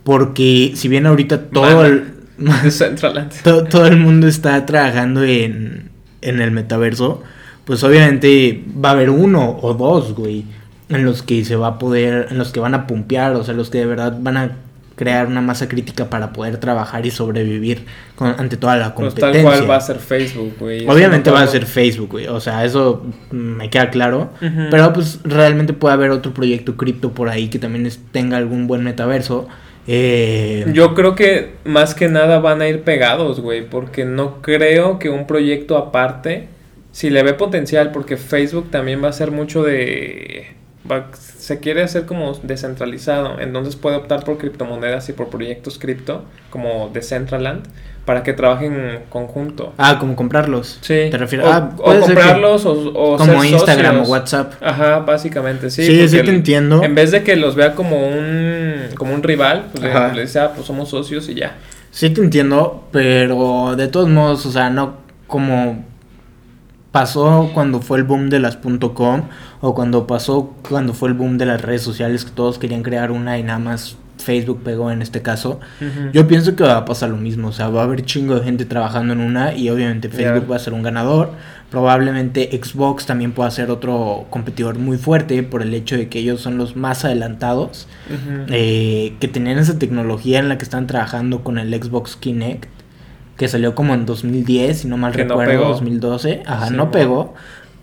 Porque 0.05 0.73
si 0.75 0.87
bien 0.87 1.07
ahorita 1.07 1.45
todo 1.49 1.83
el, 1.83 2.13
todo, 3.71 3.87
el 3.87 3.97
mundo 3.97 4.27
está 4.27 4.63
trabajando 4.67 5.23
en, 5.23 5.89
en 6.21 6.41
el 6.41 6.51
metaverso, 6.51 7.23
pues 7.65 7.83
obviamente 7.83 8.63
va 8.83 8.89
a 8.89 8.91
haber 8.91 9.09
uno 9.09 9.57
o 9.63 9.73
dos, 9.73 10.13
güey, 10.13 10.45
en 10.89 11.05
los 11.05 11.23
que 11.23 11.43
se 11.43 11.55
va 11.55 11.67
a 11.69 11.79
poder, 11.79 12.27
en 12.29 12.37
los 12.37 12.51
que 12.51 12.59
van 12.59 12.75
a 12.75 12.85
pumpear, 12.85 13.33
o 13.33 13.43
sea, 13.43 13.55
los 13.55 13.71
que 13.71 13.79
de 13.79 13.87
verdad 13.87 14.15
van 14.21 14.37
a 14.37 14.51
crear 14.95 15.25
una 15.25 15.41
masa 15.41 15.67
crítica 15.67 16.07
para 16.07 16.33
poder 16.33 16.57
trabajar 16.57 17.03
y 17.07 17.09
sobrevivir 17.09 17.87
ante 18.19 18.57
toda 18.57 18.77
la 18.77 18.93
competencia. 18.93 19.31
Pues 19.31 19.43
tal 19.43 19.59
cual 19.59 19.69
va 19.71 19.75
a 19.77 19.81
ser 19.81 19.97
Facebook, 19.97 20.53
güey. 20.59 20.87
Obviamente 20.87 21.31
va 21.31 21.41
a 21.41 21.47
ser 21.47 21.65
Facebook, 21.65 22.11
güey. 22.11 22.27
O 22.27 22.39
sea, 22.39 22.63
eso 22.63 23.03
me 23.31 23.71
queda 23.71 23.89
claro. 23.89 24.29
Pero 24.39 24.93
pues 24.93 25.19
realmente 25.23 25.73
puede 25.73 25.95
haber 25.95 26.11
otro 26.11 26.31
proyecto 26.31 26.77
cripto 26.77 27.11
por 27.11 27.27
ahí 27.27 27.49
que 27.49 27.57
también 27.57 27.89
tenga 28.11 28.37
algún 28.37 28.67
buen 28.67 28.83
metaverso 28.83 29.47
eh, 29.87 30.65
Yo 30.73 30.93
creo 30.93 31.15
que 31.15 31.53
más 31.63 31.95
que 31.95 32.07
nada 32.07 32.39
van 32.39 32.61
a 32.61 32.67
ir 32.67 32.83
pegados, 32.83 33.39
güey, 33.39 33.67
porque 33.67 34.05
no 34.05 34.41
creo 34.41 34.99
que 34.99 35.09
un 35.09 35.27
proyecto 35.27 35.77
aparte, 35.77 36.47
si 36.91 37.09
le 37.09 37.23
ve 37.23 37.33
potencial, 37.33 37.91
porque 37.91 38.17
Facebook 38.17 38.71
también 38.71 39.03
va 39.03 39.09
a 39.09 39.13
ser 39.13 39.31
mucho 39.31 39.63
de... 39.63 40.55
se 41.13 41.59
quiere 41.59 41.83
hacer 41.83 42.05
como 42.05 42.33
descentralizado, 42.43 43.39
entonces 43.39 43.75
puede 43.75 43.97
optar 43.97 44.23
por 44.23 44.37
criptomonedas 44.37 45.09
y 45.09 45.13
por 45.13 45.29
proyectos 45.29 45.77
cripto, 45.77 46.23
como 46.49 46.89
Decentraland 46.93 47.63
para 48.05 48.23
que 48.23 48.33
trabajen 48.33 48.73
en 48.73 48.99
conjunto. 49.09 49.73
Ah, 49.77 49.97
como 49.99 50.15
comprarlos. 50.15 50.77
Sí. 50.81 51.07
¿Te 51.09 51.17
refieres? 51.17 51.47
O, 51.47 51.51
ah, 51.51 51.71
o 51.77 51.99
comprarlos 51.99 52.65
o, 52.65 52.73
o, 52.93 53.17
Como 53.17 53.43
Instagram 53.43 54.01
o 54.01 54.03
WhatsApp. 54.03 54.53
Ajá, 54.61 54.99
básicamente, 54.99 55.69
sí. 55.69 55.85
Sí, 55.85 56.07
sí 56.07 56.21
te 56.21 56.29
entiendo. 56.29 56.83
En 56.83 56.95
vez 56.95 57.11
de 57.11 57.23
que 57.23 57.35
los 57.35 57.55
vea 57.55 57.73
como 57.73 58.07
un, 58.07 58.89
como 58.95 59.13
un 59.13 59.23
rival, 59.23 59.65
pues 59.71 59.83
le, 59.83 60.13
le 60.13 60.21
dice, 60.21 60.39
ah, 60.39 60.51
pues 60.53 60.67
somos 60.67 60.89
socios 60.89 61.27
y 61.29 61.35
ya. 61.35 61.55
Sí 61.89 62.09
te 62.11 62.21
entiendo, 62.21 62.83
pero 62.91 63.75
de 63.75 63.87
todos 63.87 64.09
modos, 64.09 64.45
o 64.45 64.51
sea, 64.51 64.69
no 64.69 64.97
como 65.27 65.83
pasó 66.91 67.51
cuando 67.53 67.81
fue 67.81 67.97
el 67.97 68.03
boom 68.03 68.29
de 68.29 68.39
las 68.39 68.57
.com 68.57 69.23
o 69.59 69.75
cuando 69.75 70.07
pasó 70.07 70.53
cuando 70.69 70.93
fue 70.93 71.09
el 71.09 71.15
boom 71.15 71.37
de 71.37 71.45
las 71.45 71.61
redes 71.61 71.81
sociales 71.81 72.23
que 72.23 72.31
todos 72.31 72.57
querían 72.57 72.83
crear 72.83 73.11
una 73.11 73.37
y 73.37 73.43
nada 73.43 73.59
más 73.59 73.97
Facebook 74.17 74.61
pegó 74.63 74.91
en 74.91 75.01
este 75.01 75.21
caso, 75.21 75.59
yo 76.13 76.27
pienso 76.27 76.55
que 76.55 76.63
va 76.63 76.77
a 76.77 76.85
pasar 76.85 77.09
lo 77.09 77.17
mismo. 77.17 77.49
O 77.49 77.51
sea, 77.51 77.69
va 77.69 77.81
a 77.81 77.83
haber 77.83 78.05
chingo 78.05 78.35
de 78.35 78.43
gente 78.43 78.65
trabajando 78.65 79.13
en 79.13 79.19
una 79.19 79.53
y 79.53 79.69
obviamente 79.69 80.09
Facebook 80.09 80.51
va 80.51 80.55
a 80.55 80.59
ser 80.59 80.73
un 80.73 80.83
ganador. 80.83 81.31
Probablemente 81.69 82.49
Xbox 82.51 83.05
también 83.05 83.33
pueda 83.33 83.51
ser 83.51 83.69
otro 83.71 84.27
competidor 84.29 84.77
muy 84.77 84.97
fuerte 84.97 85.43
por 85.43 85.61
el 85.61 85.73
hecho 85.73 85.97
de 85.97 86.07
que 86.07 86.19
ellos 86.19 86.39
son 86.39 86.57
los 86.57 86.75
más 86.75 87.03
adelantados, 87.03 87.87
eh, 88.49 89.13
que 89.19 89.27
tenían 89.27 89.57
esa 89.57 89.77
tecnología 89.77 90.39
en 90.39 90.47
la 90.47 90.57
que 90.57 90.63
están 90.63 90.87
trabajando 90.87 91.43
con 91.43 91.57
el 91.57 91.73
Xbox 91.73 92.15
Kinect, 92.15 92.69
que 93.35 93.47
salió 93.47 93.75
como 93.75 93.93
en 93.93 94.05
2010, 94.05 94.77
si 94.79 94.87
no 94.87 94.97
mal 94.97 95.13
recuerdo, 95.13 95.67
2012. 95.69 96.43
Ajá, 96.45 96.69
no 96.69 96.91
pegó. 96.91 97.33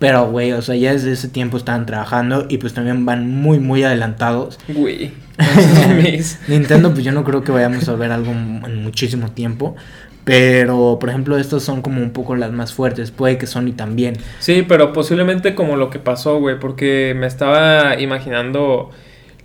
Pero, 0.02 0.28
güey, 0.32 0.50
o 0.50 0.60
sea, 0.62 0.74
ya 0.74 0.90
desde 0.90 1.12
ese 1.12 1.28
tiempo 1.28 1.56
estaban 1.56 1.86
trabajando 1.86 2.46
y 2.48 2.58
pues 2.58 2.74
también 2.74 3.06
van 3.06 3.30
muy, 3.30 3.60
muy 3.60 3.84
adelantados. 3.84 4.58
Güey. 4.66 5.12
Nintendo, 6.48 6.92
pues 6.92 7.04
yo 7.04 7.12
no 7.12 7.22
creo 7.22 7.44
que 7.44 7.52
vayamos 7.52 7.88
a 7.88 7.94
ver 7.94 8.10
algo 8.10 8.32
en 8.32 8.82
muchísimo 8.82 9.30
tiempo. 9.30 9.76
Pero, 10.24 10.98
por 11.00 11.08
ejemplo, 11.08 11.38
estas 11.38 11.62
son 11.62 11.82
como 11.82 12.02
un 12.02 12.10
poco 12.10 12.34
las 12.34 12.50
más 12.50 12.74
fuertes. 12.74 13.12
Puede 13.12 13.38
que 13.38 13.46
Sony 13.46 13.74
también. 13.76 14.16
Sí, 14.40 14.64
pero 14.66 14.92
posiblemente 14.92 15.54
como 15.54 15.76
lo 15.76 15.88
que 15.88 16.00
pasó, 16.00 16.40
güey. 16.40 16.58
Porque 16.58 17.14
me 17.16 17.28
estaba 17.28 18.00
imaginando 18.00 18.90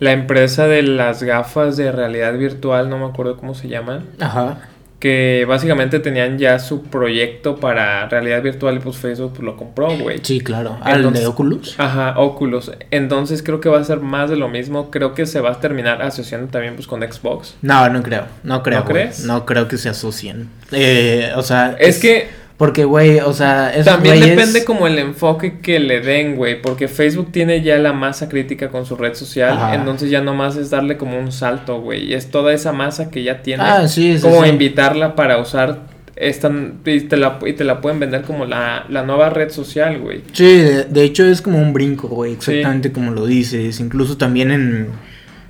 la 0.00 0.10
empresa 0.10 0.66
de 0.66 0.82
las 0.82 1.22
gafas 1.22 1.76
de 1.76 1.92
realidad 1.92 2.36
virtual, 2.36 2.90
no 2.90 2.98
me 2.98 3.04
acuerdo 3.04 3.36
cómo 3.36 3.54
se 3.54 3.68
llaman. 3.68 4.06
Ajá 4.18 4.58
que 4.98 5.44
básicamente 5.46 6.00
tenían 6.00 6.38
ya 6.38 6.58
su 6.58 6.82
proyecto 6.82 7.56
para 7.56 8.08
realidad 8.08 8.42
virtual 8.42 8.76
y 8.76 8.78
pues 8.80 8.96
Facebook 8.96 9.30
pues, 9.30 9.42
lo 9.42 9.56
compró, 9.56 9.96
güey. 9.96 10.18
Sí, 10.22 10.40
claro. 10.40 10.78
¿Al 10.82 11.12
de 11.12 11.26
Oculus? 11.26 11.78
Ajá, 11.78 12.18
Oculus. 12.18 12.72
Entonces 12.90 13.42
creo 13.44 13.60
que 13.60 13.68
va 13.68 13.78
a 13.78 13.84
ser 13.84 14.00
más 14.00 14.28
de 14.28 14.36
lo 14.36 14.48
mismo. 14.48 14.90
Creo 14.90 15.14
que 15.14 15.26
se 15.26 15.40
va 15.40 15.52
a 15.52 15.60
terminar 15.60 16.02
asociando 16.02 16.48
también 16.48 16.74
pues 16.74 16.88
con 16.88 17.00
Xbox. 17.00 17.54
No, 17.62 17.88
no 17.88 18.02
creo. 18.02 18.24
No 18.42 18.62
creo. 18.62 18.80
¿No 18.80 18.84
crees? 18.84 19.24
No 19.24 19.46
creo 19.46 19.68
que 19.68 19.78
se 19.78 19.88
asocien. 19.88 20.48
Eh, 20.72 21.32
o 21.36 21.42
sea... 21.42 21.76
Es, 21.78 21.98
que 22.00 22.28
porque, 22.58 22.84
güey, 22.84 23.20
o 23.20 23.32
sea, 23.32 23.72
También 23.84 24.18
depende 24.18 24.64
como 24.64 24.88
el 24.88 24.98
enfoque 24.98 25.60
que 25.60 25.78
le 25.78 26.00
den, 26.00 26.34
güey. 26.34 26.60
Porque 26.60 26.88
Facebook 26.88 27.30
tiene 27.30 27.62
ya 27.62 27.78
la 27.78 27.92
masa 27.92 28.28
crítica 28.28 28.68
con 28.68 28.84
su 28.84 28.96
red 28.96 29.14
social. 29.14 29.72
Entonces 29.74 30.10
ya 30.10 30.20
nomás 30.20 30.56
es 30.56 30.68
darle 30.68 30.96
como 30.96 31.20
un 31.20 31.30
salto, 31.30 31.80
güey. 31.80 32.06
Y 32.06 32.14
es 32.14 32.32
toda 32.32 32.52
esa 32.52 32.72
masa 32.72 33.10
que 33.10 33.22
ya 33.22 33.42
tiene. 33.42 33.62
Ah, 33.62 33.86
sí, 33.86 34.18
Como 34.20 34.44
invitarla 34.44 35.14
para 35.14 35.38
usar 35.38 35.82
esta. 36.16 36.50
Y 36.84 37.00
te 37.02 37.16
la, 37.16 37.38
y 37.46 37.52
te 37.52 37.62
la 37.62 37.80
pueden 37.80 38.00
vender 38.00 38.22
como 38.22 38.44
la, 38.44 38.84
nueva 38.88 39.30
red 39.30 39.50
social, 39.50 40.00
güey. 40.00 40.22
Sí, 40.32 40.62
de, 40.90 41.04
hecho 41.04 41.24
es 41.24 41.40
como 41.40 41.58
un 41.58 41.72
brinco, 41.72 42.08
güey. 42.08 42.32
Exactamente 42.32 42.90
como 42.90 43.12
lo 43.12 43.24
dices. 43.24 43.78
Incluso 43.78 44.16
también 44.16 44.50
en, 44.50 44.88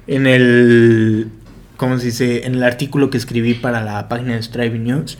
en 0.08 0.26
el 0.26 1.28
¿cómo 1.78 1.96
se 1.96 2.06
dice? 2.06 2.44
En 2.44 2.56
el 2.56 2.62
artículo 2.64 3.08
que 3.08 3.16
escribí 3.16 3.54
para 3.54 3.82
la 3.82 4.10
página 4.10 4.34
de 4.34 4.42
Striving 4.42 4.84
News, 4.84 5.16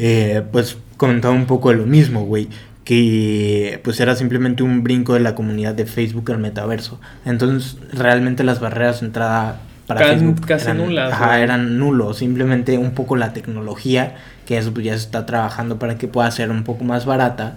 eh, 0.00 0.42
pues 0.50 0.76
comentaba 1.00 1.32
un 1.32 1.46
poco 1.46 1.70
de 1.70 1.76
lo 1.76 1.86
mismo, 1.86 2.26
güey. 2.26 2.48
Que 2.84 3.80
pues 3.82 4.00
era 4.00 4.14
simplemente 4.16 4.62
un 4.62 4.82
brinco 4.82 5.14
de 5.14 5.20
la 5.20 5.34
comunidad 5.34 5.74
de 5.74 5.86
Facebook 5.86 6.30
al 6.30 6.38
metaverso. 6.38 7.00
Entonces, 7.24 7.78
realmente 7.90 8.44
las 8.44 8.60
barreras 8.60 9.00
de 9.00 9.06
entrada 9.06 9.60
para 9.86 10.08
Facebook 10.08 10.44
casi 10.46 10.66
eran, 10.66 10.76
nulas. 10.76 11.12
Ajá, 11.12 11.40
eran 11.40 11.78
nulos. 11.78 12.18
Simplemente 12.18 12.76
un 12.76 12.90
poco 12.90 13.16
la 13.16 13.32
tecnología, 13.32 14.16
que 14.44 14.58
eso 14.58 14.74
pues, 14.74 14.84
ya 14.84 14.92
se 14.92 15.04
está 15.04 15.24
trabajando 15.24 15.78
para 15.78 15.96
que 15.96 16.06
pueda 16.06 16.30
ser 16.30 16.50
un 16.50 16.64
poco 16.64 16.84
más 16.84 17.06
barata. 17.06 17.56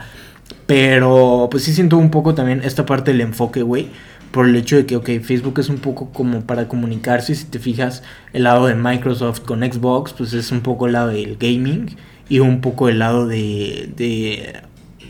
Pero 0.65 1.50
pues 1.51 1.63
sí 1.63 1.73
siento 1.73 1.97
un 1.97 2.12
poco 2.12 2.35
también 2.35 2.62
esta 2.63 2.85
parte 2.85 3.12
del 3.12 3.19
enfoque, 3.19 3.62
güey. 3.62 3.89
Por 4.31 4.47
el 4.47 4.55
hecho 4.55 4.77
de 4.77 4.85
que, 4.85 4.95
ok, 4.95 5.09
Facebook 5.21 5.59
es 5.59 5.67
un 5.67 5.79
poco 5.79 6.12
como 6.12 6.41
para 6.41 6.69
comunicarse. 6.69 7.35
Si 7.35 7.45
te 7.45 7.59
fijas, 7.59 8.03
el 8.31 8.43
lado 8.43 8.67
de 8.67 8.75
Microsoft 8.75 9.41
con 9.41 9.59
Xbox, 9.59 10.13
pues 10.13 10.31
es 10.31 10.50
un 10.51 10.62
poco 10.62 10.88
el 10.88 10.93
lado 10.93 11.09
del 11.09 11.35
gaming 11.38 11.97
y 12.30 12.39
un 12.39 12.62
poco 12.62 12.89
el 12.89 13.00
lado 13.00 13.27
de, 13.27 13.89
de, 13.96 14.53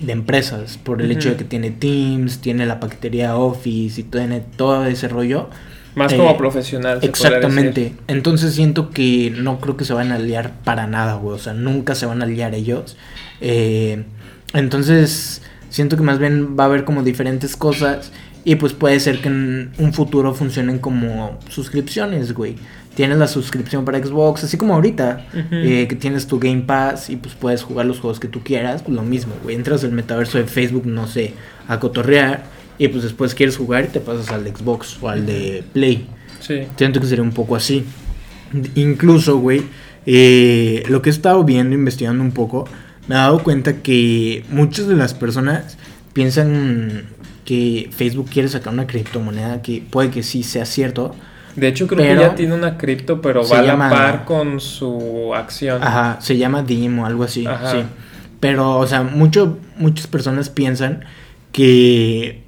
de 0.01 0.11
empresas. 0.11 0.77
Por 0.77 1.01
el 1.01 1.11
hecho 1.11 1.29
de 1.29 1.35
que 1.37 1.43
tiene 1.43 1.71
Teams, 1.71 2.39
tiene 2.39 2.65
la 2.65 2.79
paquetería 2.79 3.37
Office 3.37 4.01
y 4.01 4.03
tiene 4.03 4.41
todo 4.41 4.85
ese 4.85 5.07
rollo. 5.07 5.49
Más 5.95 6.13
Eh, 6.13 6.17
como 6.17 6.37
profesional. 6.37 7.01
se 7.01 7.11
podría 7.11 7.39
Exactamente. 7.39 7.93
Entonces 8.07 8.53
siento 8.55 8.89
que 8.89 9.31
no 9.35 9.59
creo 9.59 9.77
que 9.77 9.85
se 9.85 9.93
van 9.93 10.11
a 10.11 10.17
liar 10.19 10.53
para 10.63 10.87
nada, 10.87 11.15
güey. 11.15 11.35
O 11.35 11.39
sea, 11.39 11.53
nunca 11.53 11.95
se 11.95 12.05
van 12.05 12.21
a 12.23 12.25
liar 12.25 12.55
ellos. 12.55 12.97
Eh, 13.41 14.03
entonces 14.53 15.41
siento 15.69 15.97
que 15.97 16.03
más 16.03 16.19
bien 16.19 16.55
va 16.59 16.63
a 16.63 16.67
haber 16.67 16.83
como 16.83 17.03
diferentes 17.03 17.55
cosas. 17.55 18.11
Y 18.45 18.55
pues 18.55 18.73
puede 18.73 18.99
ser 18.99 19.21
que 19.21 19.29
en 19.29 19.71
un 19.77 19.93
futuro 19.93 20.33
funcionen 20.33 20.79
como 20.79 21.39
suscripciones, 21.47 22.33
güey. 22.33 22.57
Tienes 22.95 23.17
la 23.17 23.27
suscripción 23.27 23.85
para 23.85 24.03
Xbox, 24.03 24.43
así 24.43 24.57
como 24.57 24.75
ahorita, 24.75 25.25
eh, 25.51 25.87
que 25.89 25.95
tienes 25.95 26.27
tu 26.27 26.39
Game 26.39 26.61
Pass 26.61 27.09
y 27.09 27.15
pues 27.15 27.33
puedes 27.33 27.63
jugar 27.63 27.87
los 27.87 27.99
juegos 27.99 28.19
que 28.19 28.27
tú 28.27 28.41
quieras, 28.43 28.83
pues 28.83 28.95
lo 28.95 29.01
mismo, 29.01 29.33
güey. 29.41 29.55
Entras 29.55 29.83
al 29.83 29.91
metaverso 29.91 30.37
de 30.37 30.45
Facebook, 30.45 30.85
no 30.85 31.07
sé, 31.07 31.33
a 31.67 31.79
cotorrear 31.79 32.43
y 32.77 32.87
pues 32.89 33.03
después 33.03 33.33
quieres 33.33 33.57
jugar 33.57 33.85
y 33.85 33.87
te 33.87 33.99
pasas 33.99 34.29
al 34.29 34.43
de 34.43 34.55
Xbox 34.55 34.97
o 35.01 35.09
al 35.09 35.25
de 35.25 35.63
Play. 35.73 36.07
Sí. 36.39 36.63
Siento 36.77 36.99
que 36.99 37.07
sería 37.07 37.23
un 37.23 37.31
poco 37.31 37.55
así. 37.55 37.83
Incluso, 38.75 39.37
güey, 39.37 39.63
eh, 40.05 40.83
lo 40.87 41.01
que 41.01 41.09
he 41.09 41.13
estado 41.13 41.43
viendo, 41.43 41.73
investigando 41.75 42.23
un 42.23 42.31
poco, 42.31 42.67
me 43.07 43.15
he 43.15 43.17
dado 43.17 43.41
cuenta 43.43 43.77
que 43.77 44.45
muchas 44.49 44.87
de 44.87 44.95
las 44.95 45.13
personas 45.13 45.77
piensan 46.13 47.05
que 47.45 47.89
Facebook 47.91 48.29
quiere 48.29 48.47
sacar 48.47 48.73
una 48.73 48.87
criptomoneda 48.87 49.61
que 49.61 49.83
puede 49.89 50.09
que 50.09 50.23
sí 50.23 50.43
sea 50.43 50.65
cierto. 50.65 51.15
De 51.55 51.67
hecho, 51.67 51.87
creo 51.87 51.99
Pero- 51.99 52.21
que 52.21 52.27
ya 52.27 52.35
tiene 52.35 52.53
una 52.55 52.77
cripto, 52.77 53.21
pero 53.21 53.47
va 53.47 53.59
a 53.59 53.61
la 53.61 53.67
llama- 53.73 53.89
par 53.89 54.25
con 54.25 54.59
su 54.59 55.33
acción. 55.35 55.83
Ajá, 55.83 56.17
se 56.19 56.37
llama 56.37 56.63
DIM 56.63 56.99
o 56.99 57.05
algo 57.05 57.23
así, 57.23 57.45
Ajá. 57.45 57.71
sí. 57.71 57.77
Pero, 58.39 58.77
o 58.77 58.87
sea, 58.87 59.03
mucho, 59.03 59.59
muchas 59.77 60.07
personas 60.07 60.49
piensan 60.49 61.05
que 61.51 62.43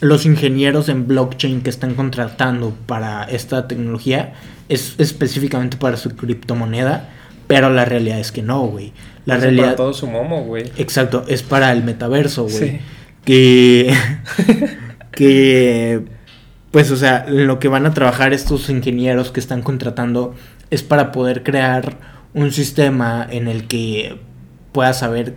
los 0.00 0.26
ingenieros 0.26 0.88
en 0.88 1.08
blockchain 1.08 1.62
que 1.62 1.70
están 1.70 1.94
contratando 1.94 2.72
para 2.86 3.24
esta 3.24 3.66
tecnología 3.66 4.34
es 4.68 4.94
específicamente 4.98 5.76
para 5.76 5.96
su 5.96 6.10
criptomoneda, 6.10 7.08
pero 7.48 7.70
la 7.70 7.84
realidad 7.84 8.20
es 8.20 8.30
que 8.30 8.42
no, 8.42 8.60
güey. 8.66 8.92
La 9.24 9.38
realidad, 9.38 9.64
Para 9.64 9.76
todo 9.76 9.92
su 9.94 10.06
momo, 10.06 10.44
güey. 10.44 10.70
exacto, 10.76 11.24
es 11.28 11.42
para 11.42 11.72
el 11.72 11.82
metaverso, 11.82 12.44
güey. 12.44 12.54
Sí. 12.58 12.78
Que, 13.24 13.94
que, 15.10 16.04
pues, 16.70 16.90
o 16.90 16.96
sea, 16.96 17.24
lo 17.28 17.58
que 17.58 17.68
van 17.68 17.86
a 17.86 17.94
trabajar 17.94 18.32
estos 18.32 18.68
ingenieros 18.68 19.30
que 19.30 19.40
están 19.40 19.62
contratando 19.62 20.34
es 20.70 20.82
para 20.82 21.12
poder 21.12 21.42
crear 21.42 21.96
un 22.34 22.52
sistema 22.52 23.26
en 23.28 23.48
el 23.48 23.66
que 23.66 24.18
pueda 24.72 24.92
saber 24.92 25.34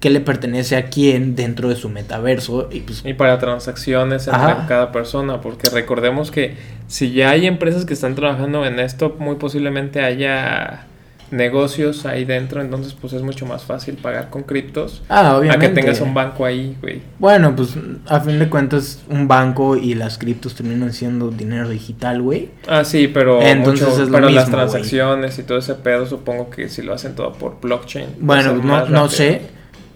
qué 0.00 0.10
le 0.10 0.20
pertenece 0.20 0.76
a 0.76 0.86
quién 0.86 1.34
dentro 1.34 1.68
de 1.68 1.76
su 1.76 1.88
metaverso 1.88 2.68
y 2.70 2.80
pues 2.80 3.02
Y 3.04 3.14
para 3.14 3.38
transacciones 3.38 4.26
entre 4.26 4.42
Ajá. 4.42 4.66
cada 4.66 4.92
persona, 4.92 5.40
porque 5.40 5.70
recordemos 5.70 6.30
que 6.30 6.56
si 6.88 7.12
ya 7.12 7.30
hay 7.30 7.46
empresas 7.46 7.84
que 7.84 7.94
están 7.94 8.14
trabajando 8.14 8.66
en 8.66 8.80
esto, 8.80 9.16
muy 9.18 9.36
posiblemente 9.36 10.02
haya 10.02 10.86
negocios 11.34 12.06
ahí 12.06 12.24
dentro, 12.24 12.60
entonces 12.60 12.94
pues 12.98 13.12
es 13.12 13.22
mucho 13.22 13.44
más 13.46 13.64
fácil 13.64 13.96
pagar 13.96 14.30
con 14.30 14.42
criptos 14.44 15.02
ah 15.08 15.36
obviamente 15.36 15.66
a 15.66 15.68
que 15.68 15.74
tengas 15.74 16.00
un 16.00 16.14
banco 16.14 16.44
ahí, 16.44 16.76
güey. 16.80 17.02
bueno 17.18 17.54
pues 17.56 17.74
a 18.06 18.20
fin 18.20 18.38
de 18.38 18.48
cuentas 18.48 19.02
un 19.10 19.28
banco 19.28 19.76
y 19.76 19.94
las 19.94 20.16
criptos 20.18 20.54
terminan 20.54 20.92
siendo 20.92 21.30
dinero 21.30 21.68
digital 21.68 22.22
güey 22.22 22.50
Ah, 22.66 22.84
sí, 22.84 23.08
pero, 23.08 23.42
Entonces 23.42 23.88
mucho- 23.88 24.02
es 24.02 24.08
lo 24.08 24.14
pero 24.14 24.30
las 24.30 24.46
mismo, 24.46 24.56
transacciones 24.58 25.38
y 25.38 25.42
todo 25.42 25.58
ese 25.58 25.74
pedo, 25.74 26.06
supongo 26.06 26.48
que 26.50 26.68
si 26.68 26.82
lo 26.82 26.94
hacen 26.94 27.14
todo 27.14 27.32
por 27.32 27.60
blockchain. 27.60 28.06
Bueno, 28.20 28.54
no, 28.54 28.86
no 28.86 29.08
sé, 29.08 29.42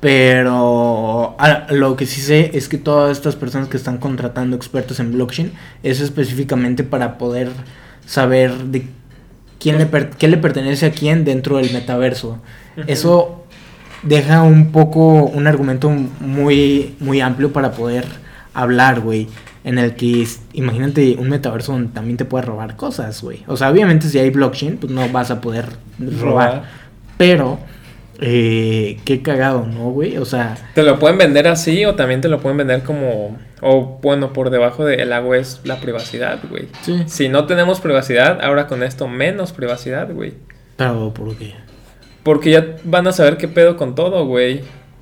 pero 0.01 1.37
ah, 1.39 1.67
lo 1.71 1.97
que 1.97 2.07
sí 2.07 2.21
sé 2.21 2.51
es 2.55 2.69
que 2.69 2.79
todas 2.79 3.17
estas 3.17 3.37
personas 3.37 3.69
que 3.69 3.77
están 3.77 3.99
contratando 3.99 4.57
expertos 4.57 5.01
en 5.01 5.13
blockchain 5.13 5.53
es 5.83 6.01
específicamente 6.01 6.85
para 6.85 7.19
poder 7.19 7.49
saber 8.07 8.53
de 8.55 8.87
quién 9.61 9.79
le 9.79 9.87
per- 9.87 10.11
qué 10.11 10.29
le 10.29 10.37
pertenece 10.37 10.87
a 10.87 10.91
quién 10.91 11.25
dentro 11.25 11.57
del 11.59 11.73
metaverso. 11.73 12.39
Eso 12.87 13.45
deja 14.03 14.43
un 14.43 14.71
poco 14.71 15.25
un 15.25 15.47
argumento 15.47 15.91
muy 15.91 16.95
muy 17.01 17.21
amplio 17.21 17.53
para 17.53 17.73
poder 17.73 18.05
hablar, 18.55 19.01
güey. 19.01 19.29
En 19.65 19.77
el 19.79 19.97
que, 19.97 20.27
imagínate 20.55 21.17
un 21.19 21.29
metaverso 21.29 21.73
donde 21.73 21.93
también 21.93 22.17
te 22.17 22.25
puedes 22.25 22.47
robar 22.47 22.77
cosas, 22.77 23.21
güey. 23.23 23.43
O 23.49 23.57
sea, 23.57 23.71
obviamente 23.71 24.09
si 24.09 24.19
hay 24.19 24.31
blockchain, 24.31 24.77
pues 24.79 24.93
no 24.93 25.07
vas 25.11 25.31
a 25.31 25.41
poder 25.41 25.67
robar. 25.99 26.21
Robar. 26.23 26.63
Pero, 27.19 27.59
eh, 28.21 28.99
qué 29.05 29.21
cagado, 29.21 29.67
¿no, 29.67 29.91
güey? 29.91 30.17
O 30.17 30.25
sea, 30.25 30.57
Te 30.75 30.83
lo 30.85 30.99
pueden 30.99 31.19
vender 31.19 31.49
así 31.49 31.85
o 31.85 31.95
también 31.97 32.21
te 32.21 32.29
lo 32.29 32.41
pueden 32.41 32.57
vender 32.59 32.83
como... 32.83 33.37
O 33.61 33.99
bueno, 34.03 34.33
por 34.33 34.51
debajo 34.51 34.85
del 34.85 35.13
agua 35.13 35.37
es 35.39 35.61
la 35.65 35.81
privacidad, 35.81 36.39
güey. 36.49 36.67
sí. 36.83 37.03
Si 37.07 37.29
no 37.29 37.47
tenemos 37.47 37.81
privacidad, 37.81 38.39
ahora 38.43 38.67
con 38.67 38.83
esto 38.83 39.09
menos 39.09 39.53
privacidad, 39.53 40.13
güey. 40.13 40.35
Pero, 40.77 41.13
¿por 41.13 41.37
qué? 41.37 41.55
Porque 42.23 42.51
ya 42.51 42.77
van 42.85 43.07
a 43.07 43.13
saber 43.13 43.37
qué 43.37 43.49
pedo 43.49 43.77
con 43.77 43.95
todo, 43.95 44.27
güey. 44.27 44.61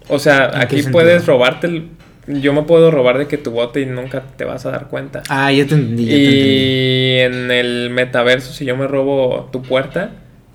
O 0.08 0.18
sea, 0.18 0.46
¿En 0.46 0.50
qué 0.52 0.58
aquí 0.58 0.82
puedes 0.84 1.26
robarte 1.26 1.66
el... 1.66 1.88
Yo 2.28 2.52
me 2.52 2.62
puedo 2.62 2.90
robar 2.90 3.18
de 3.18 3.28
que 3.28 3.38
tu 3.38 3.52
bote 3.52 3.80
y 3.80 3.86
nunca 3.86 4.22
te 4.36 4.44
vas 4.44 4.66
a 4.66 4.70
dar 4.70 4.88
cuenta. 4.88 5.22
Ah, 5.28 5.52
ya 5.52 5.64
te 5.66 5.74
entendí, 5.74 6.06
ya 6.06 6.10
te 6.10 6.24
entendí. 6.24 6.48
Y 6.48 7.18
en 7.20 7.50
el 7.52 7.90
metaverso, 7.90 8.52
si 8.52 8.64
yo 8.64 8.76
me 8.76 8.88
robo 8.88 9.48
tu 9.52 9.62
puerta, 9.62 10.10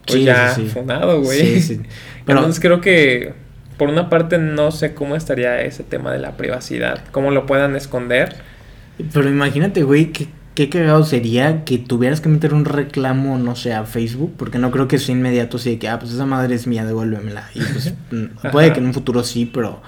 pues 0.05 0.19
Sí, 0.19 0.25
ya 0.25 0.49
sí, 0.53 0.63
sí. 0.63 0.69
funado, 0.69 1.21
güey. 1.21 1.61
Pero, 2.25 2.39
Entonces 2.39 2.59
creo 2.61 2.81
que 2.81 3.33
por 3.77 3.89
una 3.89 4.10
parte 4.10 4.38
no 4.38 4.71
sé 4.71 4.93
cómo 4.93 5.15
estaría 5.15 5.62
ese 5.62 5.84
tema 5.84 6.12
de 6.12 6.19
la 6.19 6.38
privacidad, 6.38 7.01
cómo 7.12 7.31
lo 7.31 7.45
puedan 7.45 7.75
esconder. 7.75 8.36
pero 9.13 9.29
imagínate, 9.29 9.84
güey, 9.84 10.12
qué, 10.12 10.27
qué 10.55 10.69
cagado 10.69 11.03
sería 11.03 11.63
que 11.63 11.77
tuvieras 11.77 12.21
que 12.21 12.29
meter 12.29 12.53
un 12.53 12.65
reclamo, 12.65 13.38
no 13.38 13.55
sé, 13.55 13.73
a 13.73 13.86
Facebook, 13.86 14.34
porque 14.38 14.60
no 14.60 14.71
creo 14.71 14.88
que 14.88 14.99
sea 14.99 15.15
inmediato 15.15 15.57
así 15.57 15.71
de 15.71 15.79
que, 15.79 15.89
ah, 15.89 15.99
pues 15.99 16.12
esa 16.12 16.25
madre 16.25 16.55
es 16.55 16.67
mía, 16.67 16.86
devuélvemela. 16.86 17.49
Y 17.53 17.62
pues 17.62 17.93
puede 18.51 18.73
que 18.73 18.79
en 18.79 18.88
un 18.88 18.93
futuro 18.93 19.23
sí, 19.23 19.49
pero 19.51 19.81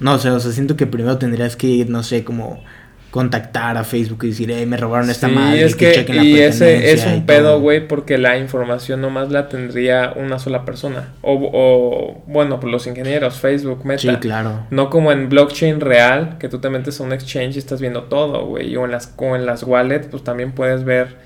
no 0.00 0.18
sé, 0.18 0.30
o 0.30 0.40
sea, 0.40 0.52
siento 0.52 0.76
que 0.76 0.86
primero 0.86 1.18
tendrías 1.18 1.56
que, 1.56 1.84
no 1.88 2.02
sé, 2.02 2.24
como 2.24 2.62
contactar 3.10 3.76
a 3.76 3.82
Facebook 3.84 4.20
y 4.24 4.28
decir, 4.28 4.50
eh, 4.52 4.64
me 4.66 4.76
robaron 4.76 5.10
esta 5.10 5.28
Sí, 5.28 5.34
madre. 5.34 5.64
es 5.64 5.74
que 5.74 6.04
la 6.08 6.22
y 6.22 6.38
ese 6.38 6.92
es 6.92 7.04
un 7.06 7.26
pedo, 7.26 7.50
todo". 7.52 7.60
güey, 7.60 7.86
porque 7.88 8.18
la 8.18 8.38
información 8.38 9.00
nomás 9.00 9.30
la 9.30 9.48
tendría 9.48 10.12
una 10.14 10.38
sola 10.38 10.64
persona. 10.64 11.08
O, 11.22 11.34
o 11.52 12.22
bueno, 12.26 12.60
pues 12.60 12.70
los 12.70 12.86
ingenieros, 12.86 13.38
Facebook, 13.40 13.84
Meta. 13.84 14.00
Sí, 14.02 14.16
claro. 14.20 14.66
No 14.70 14.90
como 14.90 15.10
en 15.10 15.28
blockchain 15.28 15.80
real, 15.80 16.36
que 16.38 16.48
tú 16.48 16.58
te 16.60 16.70
metes 16.70 17.00
a 17.00 17.04
un 17.04 17.12
exchange 17.12 17.56
y 17.56 17.58
estás 17.58 17.80
viendo 17.80 18.04
todo, 18.04 18.46
güey. 18.46 18.76
O 18.76 18.84
en 18.84 18.92
las, 18.92 19.12
o 19.16 19.34
en 19.34 19.44
las 19.44 19.64
wallets, 19.64 20.06
pues 20.06 20.22
también 20.22 20.52
puedes 20.52 20.84
ver. 20.84 21.16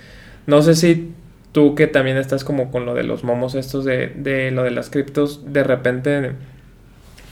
No 0.47 0.63
sé 0.63 0.75
si 0.75 1.13
tú 1.53 1.75
que 1.75 1.87
también 1.87 2.17
estás 2.17 2.45
como 2.45 2.71
con 2.71 2.87
lo 2.87 2.95
de 2.95 3.05
los 3.05 3.25
momos 3.25 3.55
estos 3.55 3.85
de, 3.85 4.09
de 4.17 4.51
lo 4.51 4.63
de 4.65 4.71
las 4.71 4.91
criptos, 4.91 5.53
de 5.53 5.63
repente 5.65 6.33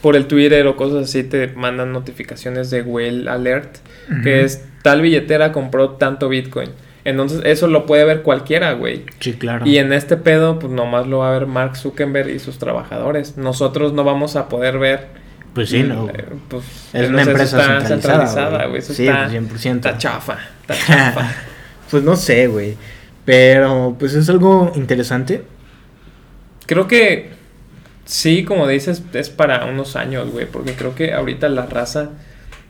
por 0.02 0.16
el 0.16 0.26
Twitter 0.26 0.66
o 0.66 0.76
cosas 0.76 1.04
así 1.04 1.22
te 1.22 1.48
mandan 1.48 1.92
notificaciones 1.92 2.70
de 2.70 2.82
Whale 2.82 3.30
Alert, 3.30 3.76
que 4.22 4.42
es 4.42 4.64
tal 4.82 5.00
billetera 5.00 5.52
compró 5.52 5.90
tanto 5.90 6.28
Bitcoin. 6.28 6.70
Entonces 7.04 7.40
eso 7.44 7.66
lo 7.66 7.86
puede 7.86 8.04
ver 8.04 8.22
cualquiera, 8.22 8.72
güey. 8.74 9.04
Sí, 9.20 9.32
claro. 9.32 9.66
Y 9.66 9.78
en 9.78 9.92
este 9.92 10.16
pedo, 10.16 10.58
pues 10.58 10.72
nomás 10.72 11.06
lo 11.06 11.18
va 11.18 11.30
a 11.30 11.32
ver 11.38 11.46
Mark 11.46 11.76
Zuckerberg 11.76 12.28
y 12.30 12.38
sus 12.38 12.58
trabajadores. 12.58 13.36
Nosotros 13.36 13.92
no 13.92 14.04
vamos 14.04 14.36
a 14.36 14.48
poder 14.48 14.78
ver 14.78 15.06
Pues 15.54 15.68
sí, 15.70 15.82
no. 15.82 16.08
eh, 16.08 16.26
pues, 16.48 16.64
Es 16.92 17.08
una 17.08 17.22
empresa 17.22 17.60
está 17.78 17.86
centralizada, 17.88 18.58
güey. 18.58 18.68
güey. 18.68 18.78
Eso 18.80 18.94
Sí, 18.94 19.06
está, 19.08 19.28
100%. 19.28 19.74
está 19.76 19.98
chafa. 19.98 20.38
Está 20.68 20.74
chafa. 20.86 21.32
pues 21.90 22.02
no 22.04 22.14
sé, 22.16 22.46
güey. 22.46 22.76
Pero 23.24 23.96
pues 23.98 24.14
es 24.14 24.28
algo 24.28 24.72
interesante. 24.76 25.42
creo 26.66 26.86
que 26.88 27.30
sí, 28.04 28.44
como 28.44 28.66
dices, 28.66 29.02
es 29.12 29.30
para 29.30 29.64
unos 29.66 29.96
años, 29.96 30.30
güey. 30.30 30.46
Porque 30.46 30.74
creo 30.74 30.94
que 30.94 31.12
ahorita 31.12 31.48
la 31.48 31.66
raza. 31.66 32.10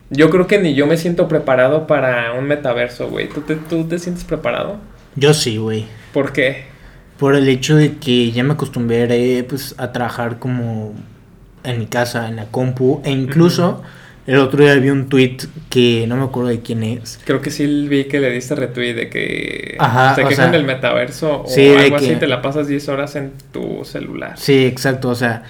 Yo 0.09 0.29
creo 0.29 0.47
que 0.47 0.59
ni 0.59 0.75
yo 0.75 0.85
me 0.85 0.97
siento 0.97 1.27
preparado 1.27 1.87
para 1.87 2.33
un 2.33 2.45
metaverso, 2.45 3.09
güey. 3.09 3.29
¿Tú 3.29 3.41
te, 3.41 3.55
¿Tú 3.55 3.85
te 3.85 3.99
sientes 3.99 4.23
preparado? 4.23 4.77
Yo 5.15 5.33
sí, 5.33 5.57
güey. 5.57 5.85
¿Por 6.13 6.33
qué? 6.33 6.65
Por 7.17 7.35
el 7.35 7.47
hecho 7.47 7.75
de 7.75 7.97
que 7.97 8.31
ya 8.31 8.43
me 8.43 8.53
acostumbré 8.53 9.43
pues 9.47 9.75
a 9.77 9.91
trabajar 9.91 10.39
como 10.39 10.93
en 11.63 11.79
mi 11.79 11.85
casa, 11.87 12.27
en 12.27 12.35
la 12.35 12.45
compu. 12.45 13.01
E 13.03 13.11
incluso 13.11 13.83
el 14.25 14.37
otro 14.37 14.63
día 14.63 14.75
vi 14.75 14.89
un 14.89 15.09
tweet 15.09 15.37
que 15.69 16.05
no 16.07 16.15
me 16.15 16.23
acuerdo 16.23 16.49
de 16.49 16.61
quién 16.61 16.83
es. 16.83 17.19
Creo 17.25 17.41
que 17.41 17.51
sí 17.51 17.65
vi 17.87 18.05
que 18.05 18.19
le 18.19 18.31
diste 18.31 18.55
retweet 18.55 18.93
de 18.93 19.09
que 19.09 19.75
Ajá, 19.79 20.15
se 20.15 20.23
o 20.23 20.27
quejan 20.27 20.45
sea, 20.45 20.51
del 20.51 20.65
metaverso 20.65 21.43
o 21.43 21.47
sí, 21.47 21.69
algo 21.75 21.97
así, 21.97 22.15
te 22.15 22.27
la 22.27 22.41
pasas 22.41 22.67
10 22.67 22.87
horas 22.89 23.15
en 23.15 23.33
tu 23.51 23.83
celular. 23.83 24.33
Sí, 24.37 24.65
exacto. 24.65 25.09
O 25.09 25.15
sea, 25.15 25.43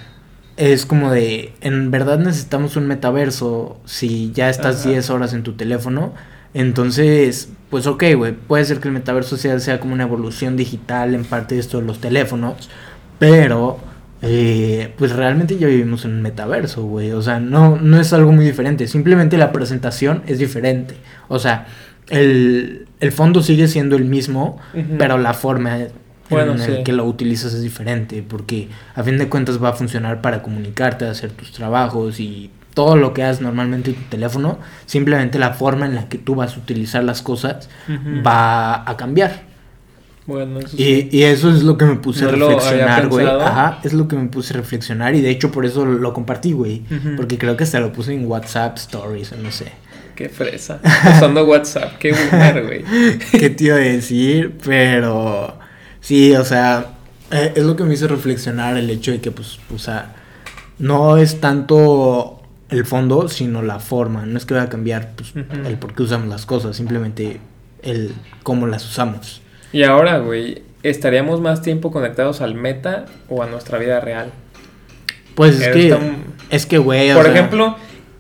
es 0.58 0.86
como 0.86 1.12
de, 1.12 1.54
en 1.62 1.92
verdad 1.92 2.18
necesitamos 2.18 2.76
un 2.76 2.88
metaverso 2.88 3.80
si 3.86 4.32
ya 4.34 4.50
estás 4.50 4.82
Ajá. 4.82 4.90
10 4.90 5.10
horas 5.12 5.34
en 5.34 5.44
tu 5.44 5.54
teléfono. 5.54 6.14
Entonces, 6.56 7.50
pues 7.70 7.88
ok, 7.88 8.04
güey, 8.16 8.34
puede 8.34 8.66
ser 8.66 8.80
que 8.80 8.88
el 8.88 8.94
metaverso 8.94 9.38
sea, 9.38 9.60
sea 9.60 9.80
como 9.80 9.94
una 9.94 10.04
evolución 10.04 10.58
digital 10.58 11.16
en 11.16 11.26
parte 11.26 11.56
de 11.56 11.62
esto 11.62 11.80
de 11.80 11.86
los 11.86 12.00
teléfonos, 12.00 12.70
pero 13.18 13.80
eh, 14.26 14.94
pues 14.98 15.12
realmente 15.12 15.58
ya 15.58 15.68
vivimos 15.68 16.06
en 16.06 16.12
un 16.12 16.22
metaverso, 16.22 16.84
güey. 16.86 17.12
O 17.12 17.22
sea, 17.22 17.40
no, 17.42 17.76
no 17.76 18.00
es 18.00 18.14
algo 18.14 18.32
muy 18.32 18.46
diferente, 18.46 18.88
simplemente 18.88 19.38
la 19.38 19.52
presentación 19.52 20.24
es 20.28 20.40
diferente. 20.40 20.96
O 21.28 21.40
sea, 21.40 21.68
el, 22.10 22.88
el 23.02 23.12
fondo 23.12 23.44
sigue 23.44 23.68
siendo 23.68 23.98
el 23.98 24.06
mismo, 24.06 24.60
pero 24.98 25.18
la 25.18 25.34
forma 25.34 25.78
Bueno, 26.30 26.54
en 26.54 26.62
el 26.62 26.78
sí. 26.78 26.84
que 26.84 26.94
lo 26.94 27.04
utilizas 27.06 27.54
es 27.54 27.62
diferente, 27.62 28.24
porque 28.28 28.70
a 28.96 29.04
fin 29.04 29.18
de 29.18 29.28
cuentas 29.28 29.62
va 29.62 29.70
a 29.70 29.74
funcionar 29.74 30.22
para 30.22 30.42
comunicarte, 30.42 31.06
hacer 31.06 31.32
tus 31.32 31.52
trabajos 31.52 32.20
y 32.22 32.50
todo 32.74 32.96
lo 32.96 33.14
que 33.14 33.24
hagas 33.24 33.42
normalmente 33.42 33.92
en 33.92 33.98
tu 33.98 34.04
teléfono, 34.10 34.58
simplemente 34.86 35.38
la 35.38 35.52
forma 35.52 35.86
en 35.86 35.96
la 35.96 36.08
que 36.10 36.18
tú 36.18 36.34
vas 36.36 36.56
a 36.56 36.60
utilizar 36.60 37.04
las 37.04 37.22
cosas 37.22 37.70
va 38.26 38.90
a 38.90 38.98
cambiar. 38.98 39.53
Bueno, 40.26 40.60
eso 40.60 40.78
sí. 40.78 41.10
Y, 41.12 41.18
y 41.18 41.24
eso 41.24 41.50
es 41.50 41.64
lo 41.64 41.78
que 41.78 41.86
me 41.86 41.96
puse 41.96 42.24
No 42.24 42.30
a 42.30 42.32
reflexionar, 42.32 43.08
güey. 43.08 43.26
Ajá, 43.26 43.80
es 43.84 43.94
lo 43.94 44.08
que 44.08 44.16
me 44.16 44.28
puse 44.30 44.54
a 44.54 44.58
reflexionar 44.58 45.16
y 45.16 45.22
de 45.22 45.30
hecho 45.30 45.52
por 45.52 45.66
eso 45.66 45.86
lo 45.86 46.14
compartí, 46.14 46.54
güey. 46.54 46.84
Porque 47.18 47.38
creo 47.38 47.58
que 47.58 47.64
hasta 47.64 47.80
lo 47.80 47.92
puse 47.92 48.14
en 48.14 48.26
WhatsApp 48.26 48.78
Stories 48.78 49.32
o 49.34 49.38
no 49.38 49.52
sé. 49.52 49.72
Qué 50.16 50.30
fresa. 50.30 50.80
Usando 51.18 51.46
WhatsApp, 51.46 51.98
qué 51.98 52.14
boomer, 52.14 52.66
güey. 52.66 52.84
qué 53.32 53.50
te 53.50 53.64
iba 53.66 53.76
a 53.76 53.80
decir, 53.80 54.58
pero 54.64 55.58
sí, 56.00 56.36
o 56.36 56.46
sea, 56.46 56.94
eh, 57.32 57.54
es 57.56 57.64
lo 57.64 57.76
que 57.76 57.84
me 57.84 57.96
hizo 57.96 58.08
reflexionar 58.08 58.78
el 58.78 58.90
hecho 58.90 59.12
de 59.12 59.20
que, 59.20 59.32
pues, 59.32 59.60
o 59.74 59.80
sea, 59.80 60.16
no 60.78 61.18
es 61.18 61.42
tanto 61.42 62.42
el 62.70 62.86
fondo, 62.86 63.28
sino 63.28 63.62
la 63.62 63.80
forma. 63.80 64.26
No 64.26 64.38
es 64.38 64.46
que 64.46 64.54
vaya 64.54 64.68
a 64.68 64.70
cambiar 64.70 65.14
pues, 65.16 65.34
el 65.36 65.78
por 65.78 65.96
qué 65.96 66.04
usamos 66.04 66.28
las 66.28 66.46
cosas, 66.46 66.76
simplemente 66.76 67.40
el 67.82 68.14
cómo 68.44 68.68
las 68.68 68.86
usamos. 68.86 69.43
Y 69.74 69.84
ahora, 69.84 70.20
güey, 70.20 70.62
¿estaríamos 70.84 71.42
más 71.42 71.62
tiempo 71.62 71.92
conectados 71.92 72.40
al 72.42 72.56
meta 72.56 73.06
o 73.28 73.44
a 73.44 73.48
nuestra 73.48 73.78
vida 73.80 74.00
real? 74.00 74.32
Pues 75.36 75.60
es 75.60 75.68
que, 75.70 75.90
tan- 75.90 76.18
es 76.50 76.66
que, 76.66 76.78
güey, 76.78 77.12
o 77.12 77.16
Por 77.16 77.24
sea, 77.26 77.34
ejemplo, 77.34 77.76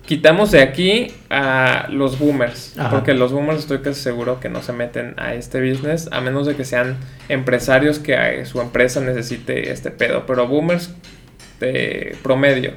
quitamos 0.07 0.49
de 0.51 0.61
aquí 0.63 1.13
a 1.29 1.87
los 1.91 2.17
boomers, 2.17 2.77
Ajá. 2.77 2.89
porque 2.89 3.13
los 3.13 3.31
boomers 3.31 3.59
estoy 3.59 3.79
casi 3.79 4.01
seguro 4.01 4.39
que 4.39 4.49
no 4.49 4.63
se 4.63 4.73
meten 4.73 5.13
a 5.17 5.35
este 5.35 5.61
business, 5.61 6.09
a 6.11 6.21
menos 6.21 6.47
de 6.47 6.55
que 6.55 6.65
sean 6.65 6.97
empresarios 7.29 7.99
que 7.99 8.13
eh, 8.15 8.45
su 8.47 8.59
empresa 8.61 8.99
necesite 8.99 9.71
este 9.71 9.91
pedo, 9.91 10.25
pero 10.25 10.47
boomers 10.47 10.91
de 11.59 12.17
promedio, 12.23 12.73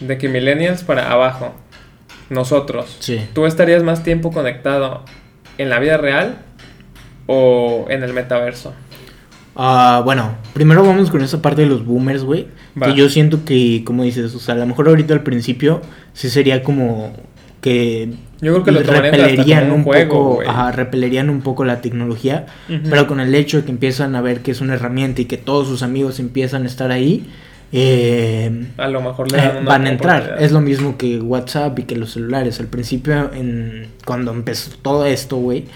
de 0.00 0.18
que 0.18 0.28
millennials 0.28 0.84
para 0.84 1.10
abajo, 1.10 1.54
nosotros, 2.28 2.96
sí. 3.00 3.26
¿tú 3.32 3.46
estarías 3.46 3.82
más 3.82 4.02
tiempo 4.04 4.30
conectado 4.30 5.04
en 5.58 5.70
la 5.70 5.78
vida 5.80 5.96
real 5.96 6.38
o 7.30 7.86
en 7.88 8.02
el 8.02 8.12
metaverso? 8.12 8.74
Ah, 9.54 10.02
bueno, 10.04 10.36
primero 10.52 10.84
vamos 10.84 11.10
con 11.10 11.22
esa 11.22 11.40
parte 11.40 11.62
de 11.62 11.68
los 11.68 11.84
boomers, 11.84 12.24
güey. 12.24 12.48
Que 12.82 12.94
yo 12.94 13.08
siento 13.08 13.44
que, 13.44 13.82
como 13.84 14.02
dices, 14.02 14.34
o 14.34 14.40
sea, 14.40 14.54
a 14.54 14.58
lo 14.58 14.66
mejor 14.66 14.88
ahorita 14.88 15.14
al 15.14 15.22
principio 15.22 15.80
sí 16.12 16.28
sería 16.28 16.62
como 16.62 17.12
que 17.60 18.10
Yo 18.40 18.52
creo 18.52 18.64
que 18.64 18.72
lo 18.72 18.82
tomarían 18.82 19.14
hasta 19.14 19.26
repelerían 19.26 19.70
un 19.70 19.84
juego, 19.84 20.38
poco, 20.38 20.42
ajá, 20.48 20.72
repelerían 20.72 21.30
un 21.30 21.42
poco 21.42 21.64
la 21.64 21.80
tecnología, 21.80 22.46
pero 22.88 23.06
con 23.06 23.20
el 23.20 23.34
hecho 23.34 23.58
de 23.58 23.64
que 23.64 23.70
empiezan 23.70 24.16
a 24.16 24.20
ver 24.20 24.40
que 24.40 24.50
es 24.50 24.60
una 24.60 24.74
herramienta 24.74 25.20
y 25.20 25.26
que 25.26 25.36
todos 25.36 25.68
sus 25.68 25.82
amigos 25.82 26.20
empiezan 26.20 26.64
a 26.64 26.66
estar 26.66 26.90
ahí, 26.90 27.28
eh, 27.72 28.66
A 28.78 28.88
lo 28.88 29.00
mejor 29.00 29.30
le 29.30 29.38
eh, 29.38 29.42
dan 29.42 29.56
una 29.58 29.66
van 29.66 29.86
a 29.86 29.90
entrar. 29.90 30.36
Es 30.40 30.50
lo 30.50 30.60
mismo 30.60 30.96
que 30.96 31.20
WhatsApp 31.20 31.78
y 31.78 31.82
que 31.84 31.94
los 31.94 32.12
celulares. 32.12 32.58
Al 32.58 32.66
principio, 32.66 33.30
en, 33.32 33.88
cuando 34.04 34.32
empezó 34.32 34.72
todo 34.82 35.06
esto, 35.06 35.36
güey, 35.36 35.66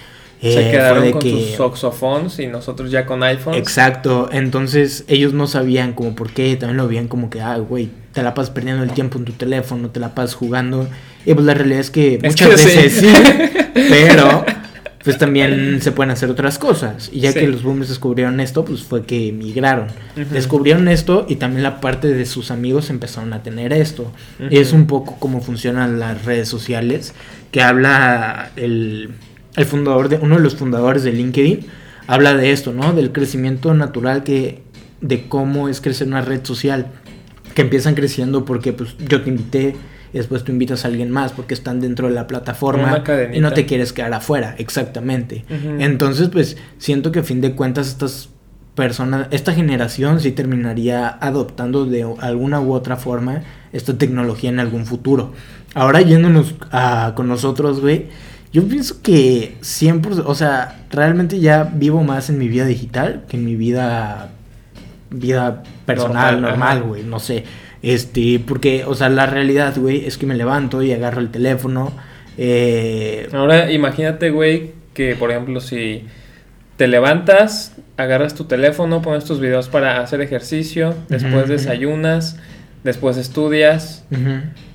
Se 0.52 0.62
fue 0.62 0.70
quedaron 0.70 1.10
con 1.12 1.20
que- 1.22 1.30
sus 1.30 1.50
saxophones 1.56 2.38
y 2.38 2.46
nosotros 2.46 2.90
ya 2.90 3.06
con 3.06 3.22
iPhones. 3.22 3.58
Exacto, 3.58 4.28
entonces 4.32 5.04
ellos 5.08 5.32
no 5.32 5.46
sabían 5.46 5.92
como 5.92 6.14
por 6.14 6.30
qué, 6.30 6.54
también 6.56 6.76
lo 6.76 6.86
veían 6.88 7.08
como 7.08 7.30
que, 7.30 7.40
ah, 7.40 7.56
güey, 7.58 7.88
te 8.12 8.22
la 8.22 8.34
pasas 8.34 8.50
perdiendo 8.50 8.82
el 8.84 8.92
tiempo 8.92 9.18
en 9.18 9.24
tu 9.24 9.32
teléfono, 9.32 9.90
te 9.90 10.00
la 10.00 10.14
pasas 10.14 10.34
jugando. 10.34 10.88
Y 11.26 11.34
pues 11.34 11.46
la 11.46 11.54
realidad 11.54 11.80
es 11.80 11.90
que 11.90 12.14
Es 12.16 12.22
muchas 12.22 12.48
que 12.48 12.54
veces 12.76 12.92
sí, 13.00 13.08
pero 13.74 14.44
pues 15.02 15.18
también 15.18 15.80
se 15.82 15.92
pueden 15.92 16.10
hacer 16.12 16.30
otras 16.30 16.58
cosas. 16.58 17.10
Y 17.12 17.20
ya 17.20 17.32
Sí. 17.32 17.40
que 17.40 17.48
los 17.48 17.62
boomers 17.62 17.88
descubrieron 17.90 18.40
esto, 18.40 18.64
pues 18.64 18.82
fue 18.82 19.04
que 19.04 19.32
migraron. 19.32 19.88
Ujú. 20.16 20.32
Descubrieron 20.32 20.88
esto 20.88 21.26
y 21.28 21.36
también 21.36 21.62
la 21.62 21.80
parte 21.80 22.08
de 22.08 22.24
sus 22.24 22.50
amigos 22.50 22.88
empezaron 22.88 23.32
a 23.34 23.42
tener 23.42 23.72
esto. 23.74 24.10
Y 24.50 24.58
es 24.58 24.72
un 24.72 24.86
poco 24.86 25.16
como 25.18 25.40
funcionan 25.42 25.98
las 26.00 26.24
redes 26.24 26.48
sociales, 26.48 27.12
que 27.50 27.60
habla 27.62 28.50
el, 28.56 29.10
el 29.56 29.64
fundador 29.64 30.08
de, 30.08 30.16
uno 30.16 30.36
de 30.36 30.42
los 30.42 30.56
fundadores 30.56 31.04
de 31.04 31.12
LinkedIn, 31.12 31.60
habla 32.06 32.34
de 32.34 32.52
esto, 32.52 32.72
¿no? 32.72 32.92
Del 32.92 33.12
crecimiento 33.12 33.74
natural 33.74 34.24
que, 34.24 34.62
de 35.00 35.28
cómo 35.28 35.68
es 35.68 35.80
crecer 35.80 36.08
una 36.08 36.22
red 36.22 36.44
social, 36.44 36.88
que 37.54 37.62
empiezan 37.62 37.94
creciendo 37.94 38.44
porque 38.44 38.72
pues 38.72 38.96
yo 38.98 39.22
te 39.22 39.30
invité, 39.30 39.76
y 40.12 40.18
después 40.18 40.44
tú 40.44 40.52
invitas 40.52 40.84
a 40.84 40.88
alguien 40.88 41.10
más 41.10 41.32
porque 41.32 41.54
están 41.54 41.80
dentro 41.80 42.06
de 42.06 42.14
la 42.14 42.28
plataforma 42.28 43.02
y 43.32 43.40
no 43.40 43.52
te 43.52 43.66
quieres 43.66 43.92
quedar 43.92 44.14
afuera, 44.14 44.54
exactamente. 44.58 45.44
Entonces, 45.80 46.28
pues 46.28 46.56
siento 46.78 47.10
que 47.10 47.18
a 47.18 47.22
fin 47.24 47.40
de 47.40 47.56
cuentas 47.56 47.88
estas 47.88 48.28
personas, 48.76 49.26
esta 49.32 49.52
generación 49.52 50.20
sí 50.20 50.30
terminaría 50.30 51.08
adoptando 51.08 51.84
de 51.84 52.06
alguna 52.20 52.60
u 52.60 52.72
otra 52.72 52.96
forma 52.96 53.42
esta 53.72 53.98
tecnología 53.98 54.50
en 54.50 54.60
algún 54.60 54.86
futuro. 54.86 55.32
Ahora 55.74 56.00
yéndonos 56.00 56.54
a, 56.70 57.12
con 57.16 57.26
nosotros, 57.26 57.80
güey, 57.80 58.06
yo 58.54 58.68
pienso 58.68 59.02
que 59.02 59.56
100%, 59.62 60.22
o 60.26 60.34
sea, 60.36 60.84
realmente 60.88 61.40
ya 61.40 61.64
vivo 61.64 62.04
más 62.04 62.30
en 62.30 62.38
mi 62.38 62.46
vida 62.46 62.66
digital 62.66 63.24
que 63.28 63.36
en 63.36 63.44
mi 63.44 63.56
vida 63.56 64.30
vida 65.10 65.64
personal, 65.84 66.40
Normal, 66.40 66.82
güey, 66.84 67.02
no 67.02 67.18
sé. 67.18 67.42
Este, 67.82 68.40
porque, 68.46 68.84
o 68.86 68.94
sea, 68.94 69.08
la 69.08 69.26
realidad, 69.26 69.74
güey, 69.76 70.06
es 70.06 70.18
que 70.18 70.26
me 70.26 70.36
levanto 70.36 70.84
y 70.84 70.92
agarro 70.92 71.20
el 71.20 71.30
teléfono. 71.30 71.92
Eh, 72.38 73.28
Ahora 73.32 73.72
imagínate, 73.72 74.30
güey, 74.30 74.70
que 74.94 75.16
por 75.16 75.32
ejemplo 75.32 75.60
si 75.60 76.04
te 76.76 76.86
levantas, 76.86 77.74
agarras 77.96 78.36
tu 78.36 78.44
teléfono, 78.44 79.02
pones 79.02 79.24
tus 79.24 79.40
videos 79.40 79.68
para 79.68 80.00
hacer 80.00 80.20
ejercicio, 80.20 80.94
después 81.08 81.48
desayunas, 81.48 82.38
después 82.84 83.16
estudias, 83.16 84.04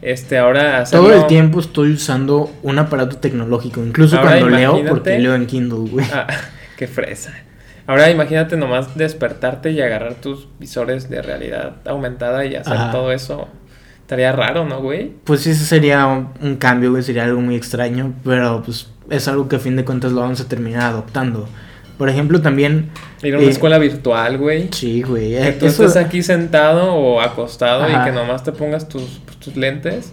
este, 0.02 0.38
ahora 0.38 0.82
hacerlo... 0.82 1.08
Todo 1.08 1.22
el 1.22 1.28
tiempo 1.28 1.60
estoy 1.60 1.93
usando 1.93 2.52
un 2.63 2.80
aparato 2.80 3.17
tecnológico, 3.17 3.82
incluso 3.82 4.17
Ahora 4.17 4.39
cuando 4.39 4.50
leo, 4.50 4.84
porque 4.89 5.17
leo 5.19 5.36
en 5.36 5.45
Kindle, 5.45 5.89
güey. 5.89 6.06
Ah, 6.12 6.28
qué 6.78 6.88
fresa. 6.88 7.32
Ahora 7.88 8.10
imagínate 8.10 8.58
nomás 8.58 8.95
despertarte 8.98 9.72
y 9.72 9.82
agarrar 9.82 10.15
tus 10.15 10.48
visores 10.60 11.10
de 11.10 11.22
realidad 11.22 11.78
aumentada 11.86 12.45
y 12.45 12.56
hacer 12.56 12.74
Ajá. 12.74 12.91
todo 12.91 13.12
eso. 13.12 13.48
Estaría 14.02 14.32
raro, 14.32 14.65
¿no, 14.65 14.82
güey? 14.82 15.13
Pues 15.24 15.41
sí, 15.41 15.52
ese 15.52 15.65
sería 15.65 16.08
un, 16.08 16.30
un 16.41 16.58
cambio, 16.58 16.91
güey, 16.91 17.04
sería 17.04 17.24
algo 17.24 17.41
muy 17.41 17.56
extraño, 17.56 18.13
pero 18.24 18.63
pues 18.63 18.89
es 19.10 19.28
algo 19.28 19.48
que 19.48 19.58
a 19.58 19.60
fin 19.60 19.76
de 19.76 19.86
cuentas 19.86 20.12
lo 20.12 20.22
vamos 20.22 20.41
a 20.41 20.48
terminar 20.48 20.82
adoptando. 20.84 21.48
Por 22.00 22.08
ejemplo, 22.08 22.42
también... 22.42 22.90
Ir 23.22 23.36
a 23.36 23.40
una 23.40 23.48
eh, 23.48 23.50
escuela 23.52 23.78
virtual, 23.78 24.38
güey. 24.38 24.70
Sí, 24.72 25.02
güey. 25.02 25.32
Que 25.32 25.50
eh, 25.50 25.52
tú 25.60 25.66
eso- 25.66 25.84
estés 25.86 26.02
aquí 26.02 26.24
sentado 26.24 26.94
o 26.94 27.20
acostado 27.20 27.84
Ajá. 27.84 28.02
y 28.02 28.06
que 28.06 28.12
nomás 28.14 28.46
te 28.46 28.54
pongas 28.54 28.88
tus, 28.88 29.20
pues, 29.26 29.38
tus 29.38 29.58
lentes 29.58 30.12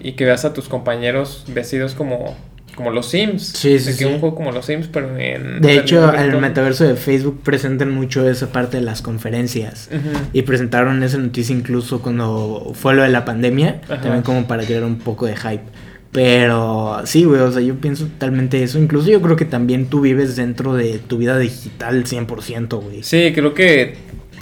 y 0.00 0.12
que 0.12 0.24
veas 0.24 0.46
a 0.46 0.54
tus 0.54 0.70
compañeros 0.70 1.44
vestidos 1.48 1.92
como, 1.94 2.34
como 2.74 2.90
los 2.90 3.10
Sims. 3.10 3.42
Sí, 3.42 3.78
sí, 3.78 3.92
sí. 3.92 4.04
un 4.06 4.20
juego 4.20 4.34
como 4.34 4.52
los 4.52 4.64
Sims, 4.64 4.88
pero 4.90 5.14
en... 5.18 5.60
De 5.60 5.74
hecho, 5.76 6.14
en 6.14 6.32
el 6.32 6.38
metaverso 6.38 6.84
de 6.84 6.96
Facebook 6.96 7.42
presentan 7.44 7.90
mucho 7.90 8.26
esa 8.26 8.50
parte 8.50 8.78
de 8.78 8.82
las 8.82 9.02
conferencias. 9.02 9.90
Y 10.32 10.40
presentaron 10.42 11.02
esa 11.02 11.18
noticia 11.18 11.54
incluso 11.54 12.00
cuando 12.00 12.72
fue 12.74 12.94
lo 12.94 13.02
de 13.02 13.10
la 13.10 13.26
pandemia, 13.26 13.82
Ajá. 13.84 14.00
también 14.00 14.22
como 14.22 14.46
para 14.46 14.64
crear 14.64 14.82
un 14.84 14.96
poco 14.96 15.26
de 15.26 15.36
hype. 15.36 15.64
Pero 16.12 17.00
sí, 17.04 17.24
güey, 17.24 17.40
o 17.40 17.50
sea, 17.50 17.62
yo 17.62 17.76
pienso 17.76 18.04
totalmente 18.04 18.62
eso. 18.62 18.78
Incluso 18.78 19.08
yo 19.10 19.22
creo 19.22 19.34
que 19.36 19.46
también 19.46 19.86
tú 19.86 20.02
vives 20.02 20.36
dentro 20.36 20.74
de 20.74 20.98
tu 20.98 21.16
vida 21.18 21.38
digital 21.38 22.04
100%, 22.04 22.80
güey. 22.82 23.02
Sí, 23.02 23.32
creo 23.34 23.54
que 23.54 23.96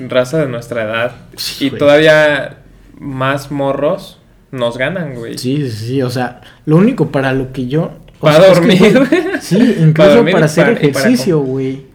raza 0.08 0.38
de 0.38 0.48
nuestra 0.48 0.82
edad 0.82 1.12
Sí, 1.36 1.66
y 1.66 1.68
güey. 1.68 1.78
todavía 1.78 2.58
más 2.98 3.52
morros 3.52 4.18
nos 4.50 4.76
ganan, 4.78 5.14
güey. 5.14 5.38
Sí, 5.38 5.70
sí, 5.70 5.86
sí, 5.86 6.02
o 6.02 6.10
sea, 6.10 6.40
lo 6.66 6.76
único 6.76 7.10
para 7.12 7.32
lo 7.32 7.52
que 7.52 7.68
yo... 7.68 7.92
Para 8.20 8.40
sea, 8.40 8.52
es 8.52 8.58
que, 8.60 8.66
dormir. 8.90 9.08
güey, 9.08 9.22
sí, 9.40 9.56
incluso 9.78 9.92
Para 9.94 10.14
dormir 10.16 10.36
hacer 10.36 10.64
para- 10.74 10.86
y 10.86 10.90
para 10.90 11.04
ejercicio, 11.06 11.38
güey. 11.38 11.89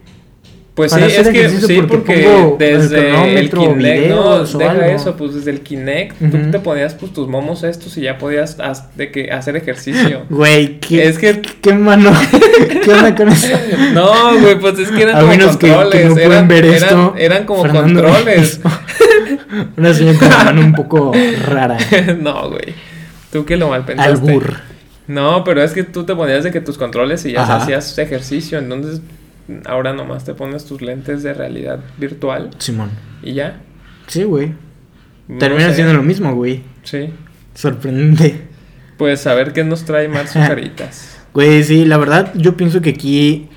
Pues 0.76 0.92
sí, 0.92 1.00
es 1.00 1.28
que 1.28 1.48
sí, 1.48 1.80
porque 1.88 2.28
desde 2.58 3.38
el 3.40 3.48
Kinect, 3.48 4.10
no, 4.10 4.44
deja 4.44 4.70
algo. 4.72 4.82
eso, 4.84 5.16
pues 5.16 5.32
desde 5.34 5.50
el 5.52 5.60
Kinect 5.62 6.16
tú 6.30 6.50
te 6.50 6.58
ponías 6.60 6.92
pues 6.92 7.14
tus 7.14 7.26
momos 7.28 7.64
estos 7.64 7.96
y 7.96 8.02
ya 8.02 8.18
podías 8.18 8.58
haz- 8.58 8.90
de 8.94 9.10
que 9.10 9.32
hacer 9.32 9.56
ejercicio. 9.56 10.24
Güey, 10.30 10.78
¿qué, 10.78 11.08
Es 11.08 11.16
que- 11.18 11.40
qué 11.40 11.72
mano? 11.72 12.12
¿Qué 12.84 12.92
onda 12.92 13.14
con 13.14 13.28
eso? 13.30 13.56
No, 13.94 14.38
güey, 14.38 14.60
pues 14.60 14.78
es 14.78 14.90
que 14.90 15.02
eran 15.04 15.16
A 15.16 15.20
como 15.20 15.30
menos 15.32 15.56
que- 15.56 15.66
que 15.68 15.72
controles, 15.72 16.14
no 16.14 16.20
eran, 16.20 16.46
ver 16.48 16.64
eran- 16.66 16.74
esto, 16.76 17.14
eran 17.16 17.44
como 17.46 17.62
Fernando 17.62 18.02
controles. 18.02 18.60
Una 19.78 19.94
señal 19.94 20.18
con 20.18 20.28
mano 20.28 20.60
un 20.60 20.74
poco 20.74 21.12
rara. 21.46 21.78
no, 22.20 22.50
güey. 22.50 22.74
Tú 23.32 23.46
que 23.46 23.56
lo 23.56 23.68
mal 23.70 23.86
pensaste. 23.86 24.12
Albur. 24.12 24.56
No, 25.06 25.42
pero 25.42 25.62
es 25.62 25.72
que 25.72 25.84
tú 25.84 26.04
te 26.04 26.14
ponías 26.14 26.44
de 26.44 26.50
que 26.50 26.60
tus 26.60 26.76
controles 26.76 27.24
y 27.24 27.32
ya 27.32 27.42
hacías 27.56 27.96
ejercicio, 27.98 28.58
entonces 28.58 29.00
ahora 29.66 29.92
nomás 29.92 30.24
te 30.24 30.34
pones 30.34 30.64
tus 30.64 30.82
lentes 30.82 31.22
de 31.22 31.34
realidad 31.34 31.80
virtual 31.98 32.50
Simón. 32.58 32.90
y 33.22 33.34
ya. 33.34 33.60
Sí, 34.06 34.24
güey. 34.24 34.52
No 35.28 35.38
Termina 35.38 35.72
siendo 35.72 35.92
lo 35.94 36.02
mismo, 36.02 36.32
güey. 36.34 36.62
Sí. 36.84 37.10
Sorprendente. 37.54 38.42
Pues 38.96 39.26
a 39.26 39.34
ver 39.34 39.52
qué 39.52 39.64
nos 39.64 39.84
trae 39.84 40.08
más 40.08 40.32
Caritas. 40.32 41.18
Güey, 41.34 41.62
sí, 41.64 41.84
la 41.84 41.96
verdad, 41.98 42.32
yo 42.34 42.56
pienso 42.56 42.80
que 42.80 42.90
aquí 42.90 43.48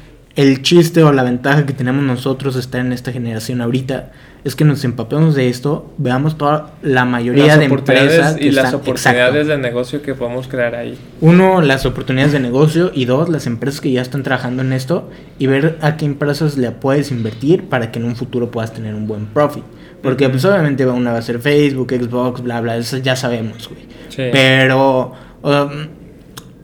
el 0.42 0.62
chiste 0.62 1.04
o 1.04 1.12
la 1.12 1.24
ventaja 1.24 1.66
que 1.66 1.74
tenemos 1.74 2.04
nosotros 2.04 2.56
estar 2.56 2.82
en 2.82 2.94
esta 2.94 3.12
generación 3.12 3.62
ahorita 3.62 4.12
es 4.46 4.56
que 4.56 4.64
nos 4.64 4.86
empapemos 4.86 5.36
de 5.36 5.50
esto, 5.50 5.92
veamos 5.98 6.38
toda 6.38 6.72
la 6.82 7.04
mayoría 7.04 7.48
las 7.48 7.60
de 7.60 7.66
empresas 7.66 8.38
y 8.40 8.52
las 8.52 8.66
están- 8.66 8.80
oportunidades 8.80 9.36
exacto. 9.36 9.50
de 9.50 9.58
negocio 9.58 10.02
que 10.02 10.16
podemos 10.16 10.48
crear 10.48 10.76
ahí. 10.76 10.98
Uno, 11.20 11.62
las 11.62 11.86
oportunidades 11.86 12.32
de 12.32 12.40
negocio 12.40 12.90
y 12.96 13.04
dos, 13.04 13.28
las 13.28 13.48
empresas 13.48 13.82
que 13.82 13.92
ya 13.92 14.02
están 14.02 14.24
trabajando 14.24 14.62
en 14.62 14.72
esto 14.72 15.10
y 15.40 15.48
ver 15.48 15.78
a 15.82 15.98
qué 15.98 16.06
empresas 16.06 16.58
le 16.58 16.72
puedes 16.72 17.12
invertir 17.12 17.66
para 17.68 17.92
que 17.92 18.00
en 18.00 18.06
un 18.06 18.16
futuro 18.16 18.50
puedas 18.50 18.74
tener 18.74 18.96
un 18.96 19.08
buen 19.08 19.26
profit. 19.26 19.64
Porque 20.02 20.24
Ujú. 20.24 20.32
pues 20.32 20.46
obviamente 20.46 20.86
una 20.88 21.12
va 21.12 21.18
a 21.18 21.22
ser 21.22 21.40
Facebook, 21.40 21.92
Xbox, 21.92 22.42
bla, 22.42 22.62
bla, 22.62 22.78
eso 22.78 22.98
ya 22.98 23.18
sabemos, 23.18 23.68
güey. 23.68 23.82
Sí. 24.08 24.24
Pero 24.32 25.12
um, 25.44 25.70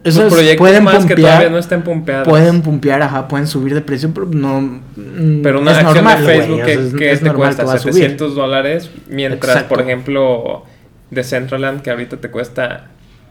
esos 0.05 0.31
proyectos 0.33 0.59
pueden 0.59 0.83
más 0.83 1.05
que 1.05 1.15
todavía 1.15 1.49
no 1.49 1.57
estén 1.57 1.81
pumpeados. 1.81 2.27
pueden 2.27 2.61
pumpear, 2.61 3.01
ajá, 3.01 3.27
pueden 3.27 3.47
subir 3.47 3.73
de 3.73 3.81
precio, 3.81 4.11
pero 4.13 4.27
no... 4.31 4.61
mm, 4.61 5.41
Pero 5.43 5.59
una 5.61 5.71
es 5.71 5.77
acción 5.79 5.95
normal, 6.05 6.25
de 6.25 6.33
Facebook 6.33 6.61
o 6.61 6.65
que, 6.65 6.73
sea, 6.75 6.83
es- 6.83 6.93
que 6.93 7.11
es 7.11 7.19
te 7.19 7.25
normal 7.25 7.41
cuesta 7.47 7.63
que 7.63 7.67
va 7.67 7.73
a 7.73 7.79
subir. 7.79 7.93
700 7.95 8.35
dólares, 8.35 8.91
mientras, 9.09 9.51
Exacto. 9.55 9.75
por 9.75 9.83
ejemplo, 9.83 10.63
de 11.11 11.23
Centraland, 11.23 11.81
que 11.81 11.89
ahorita 11.91 12.17
te 12.17 12.29
cuesta 12.29 12.87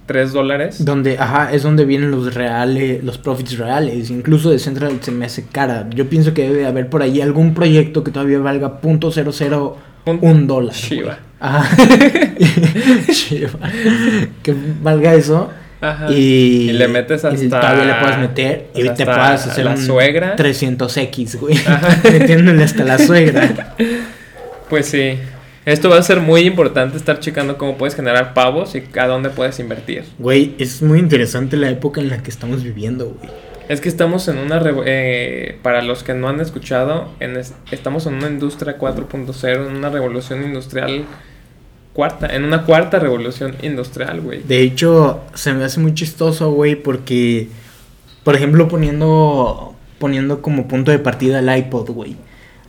3 0.07 0.33
dólares. 0.33 0.85
Donde, 0.85 1.17
ajá, 1.19 1.53
es 1.53 1.63
donde 1.63 1.85
vienen 1.87 2.11
los 2.11 2.35
reales, 2.35 3.03
los 3.03 3.17
profits 3.19 3.57
reales. 3.57 4.11
Incluso 4.11 4.51
de 4.51 4.59
Central 4.59 4.99
se 5.01 5.11
me 5.13 5.25
hace 5.27 5.47
cara. 5.47 5.87
Yo 5.95 6.09
pienso 6.11 6.35
que 6.35 6.43
debe 6.43 6.67
haber 6.67 6.91
por 6.91 7.01
ahí 7.03 7.21
algún 7.23 7.55
proyecto 7.55 8.05
que 8.05 8.11
todavía 8.11 8.39
valga 8.41 8.81
.00 8.83 9.75
Un- 10.07 10.19
un 10.21 10.47
dólar. 10.47 10.75
Güey. 10.91 11.09
Ajá. 11.41 11.77
Shiba. 13.11 13.59
Que 14.43 14.55
valga 14.83 15.15
eso. 15.15 15.51
Ajá. 15.91 16.11
Y, 16.11 16.71
Y 16.71 16.73
le 16.73 16.89
metes 16.89 17.23
y 17.25 17.27
hasta- 17.27 17.61
todavía 17.61 17.85
le 17.85 17.95
puedes 17.95 18.19
meter. 18.19 18.67
Y 18.75 18.89
te 18.91 19.05
puedes 19.05 19.47
hacer 19.47 19.65
la 19.65 19.77
suegra. 19.77 20.37
300X, 20.37 21.39
güey. 21.39 21.59
Metiéndole 22.13 22.65
hasta 22.65 22.85
la 22.85 22.99
suegra. 22.99 23.75
Pues 24.71 24.87
sí. 24.87 25.19
Esto 25.67 25.89
va 25.89 25.99
a 25.99 26.03
ser 26.03 26.21
muy 26.21 26.41
importante 26.43 26.97
estar 26.97 27.21
checando 27.21 27.57
cómo 27.59 27.77
puedes 27.79 27.95
generar 27.95 28.35
pavos 28.35 28.75
y 28.75 28.83
a 28.99 29.07
dónde 29.07 29.31
puedes 29.31 29.59
invertir. 29.61 30.05
Güey, 30.19 30.55
es 30.59 30.83
muy 30.83 30.99
interesante 30.99 31.57
la 31.57 31.71
época 31.71 32.01
en 32.01 32.09
la 32.09 32.23
que 32.23 32.31
estamos 32.31 32.63
viviendo, 32.65 33.07
güey. 33.19 33.31
Es 33.69 33.81
que 33.81 33.89
estamos 33.89 34.29
en 34.29 34.39
una... 34.39 34.61
eh, 34.85 35.59
para 35.63 35.81
los 35.83 36.03
que 36.03 36.13
no 36.13 36.29
han 36.29 36.41
escuchado, 36.41 37.09
en 37.21 37.37
es- 37.37 37.55
estamos 37.71 38.07
en 38.07 38.15
una 38.15 38.29
industria 38.29 38.77
4.0, 38.79 39.69
en 39.69 39.77
una 39.77 39.89
revolución 39.91 40.43
industrial 40.45 41.05
cuarta, 41.95 42.27
en 42.27 42.45
una 42.45 42.65
cuarta 42.65 42.99
revolución 42.99 43.57
industrial, 43.63 44.21
güey. 44.21 44.43
De 44.43 44.61
hecho, 44.61 45.23
se 45.33 45.55
me 45.55 45.65
hace 45.65 45.81
muy 45.81 45.95
chistoso, 45.95 46.51
güey, 46.51 46.75
porque, 46.75 47.49
por 48.25 48.35
ejemplo, 48.35 48.69
poniendo, 48.69 49.75
poniendo 49.99 50.43
como 50.43 50.69
punto 50.69 50.91
de 50.91 50.99
partida 50.99 51.39
el 51.39 51.57
iPod, 51.57 51.89
güey. 51.91 52.17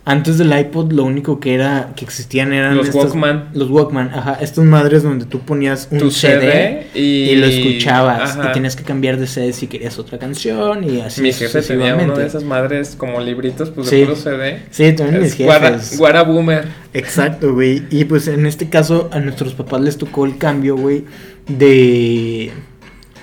Antes 0.08 0.38
del 0.38 0.56
iPod 0.56 0.92
lo 0.92 1.02
único 1.02 1.40
que 1.40 1.52
era 1.52 1.92
que 1.96 2.04
existían 2.04 2.52
eran 2.52 2.76
Los 2.76 2.86
estas- 2.86 3.06
Walkman. 3.06 3.48
Los 3.54 3.68
Walkman, 3.70 4.10
ajá, 4.14 4.38
estas 4.40 4.64
madres 4.64 5.02
donde 5.02 5.24
tú 5.24 5.40
ponías 5.40 5.88
un 5.90 5.98
Tu 5.98 6.12
CD, 6.12 6.86
y, 6.94 7.00
y, 7.00 7.34
lo 7.34 7.46
escuchabas 7.46 8.36
Ajá. 8.38 8.50
y 8.50 8.52
tenías 8.52 8.76
que 8.76 8.84
cambiar 8.84 9.16
de 9.18 9.26
CD 9.26 9.52
si 9.52 9.66
querías 9.66 9.98
otra 9.98 10.16
canción 10.18 10.84
y 10.88 11.00
así 11.00 11.22
Mi 11.22 11.32
jefe 11.32 11.60
tenía 11.60 11.96
uno 11.96 12.16
de 12.16 12.24
esas 12.24 12.44
madres 12.44 12.94
como 12.96 13.20
libritos, 13.20 13.70
pues 13.70 13.88
Sí. 13.88 13.96
de 13.96 14.04
puro 14.04 14.16
CD. 14.16 14.62
Sí, 14.70 14.92
también 14.92 15.22
mis 15.22 15.32
Es 15.32 15.38
guara, 15.44 15.70
jefes. 15.72 15.98
guara 15.98 16.22
boomer. 16.22 16.64
Exacto, 16.94 17.52
güey. 17.52 17.82
Y 17.90 18.04
pues 18.04 18.28
en 18.28 18.46
este 18.46 18.68
caso 18.68 19.10
a 19.12 19.18
nuestros 19.18 19.54
papás 19.54 19.80
les 19.80 19.98
tocó 19.98 20.24
el 20.24 20.38
cambio, 20.38 20.76
güey, 20.76 21.04
de 21.48 22.52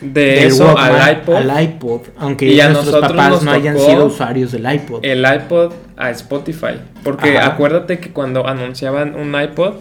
De 0.03 0.45
eso 0.45 0.65
Walkman 0.65 0.91
al 1.01 1.13
iPod. 1.13 1.35
al 1.35 1.63
iPod, 1.63 2.01
aunque 2.17 2.45
Y 2.47 2.59
a 2.59 2.69
nuestros 2.69 2.95
nosotros 2.95 3.11
papás 3.11 3.43
no 3.43 3.51
hayan 3.51 3.77
sido 3.79 4.05
usuarios 4.05 4.51
del 4.51 4.71
iPod. 4.71 5.03
El 5.05 5.25
iPod 5.25 5.71
a 5.97 6.09
Spotify. 6.11 6.75
Porque 7.03 7.37
Ajá. 7.37 7.47
acuérdate 7.53 7.99
que 7.99 8.09
cuando 8.11 8.47
anunciaban 8.47 9.15
un 9.15 9.39
iPod, 9.39 9.75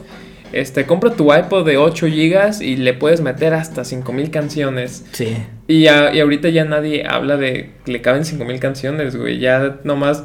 este, 0.53 0.85
compra 0.85 1.11
tu 1.13 1.33
iPod 1.35 1.65
de 1.67 1.79
8 1.79 2.07
GB 2.07 2.61
y 2.63 2.77
le 2.77 2.93
puedes 2.95 3.21
meter 3.23 3.55
hasta 3.55 3.85
5000 3.85 4.31
canciones. 4.31 5.05
Sí. 5.13 5.37
Y, 5.67 5.87
a- 5.87 6.15
y 6.15 6.21
ahorita 6.21 6.51
ya 6.51 6.65
nadie 6.65 7.07
habla 7.09 7.37
de 7.39 7.71
que 7.85 7.93
le 7.93 8.03
caben 8.03 8.25
5000 8.25 8.61
canciones, 8.61 9.17
güey. 9.17 9.39
Ya 9.39 9.77
nomás 9.85 10.25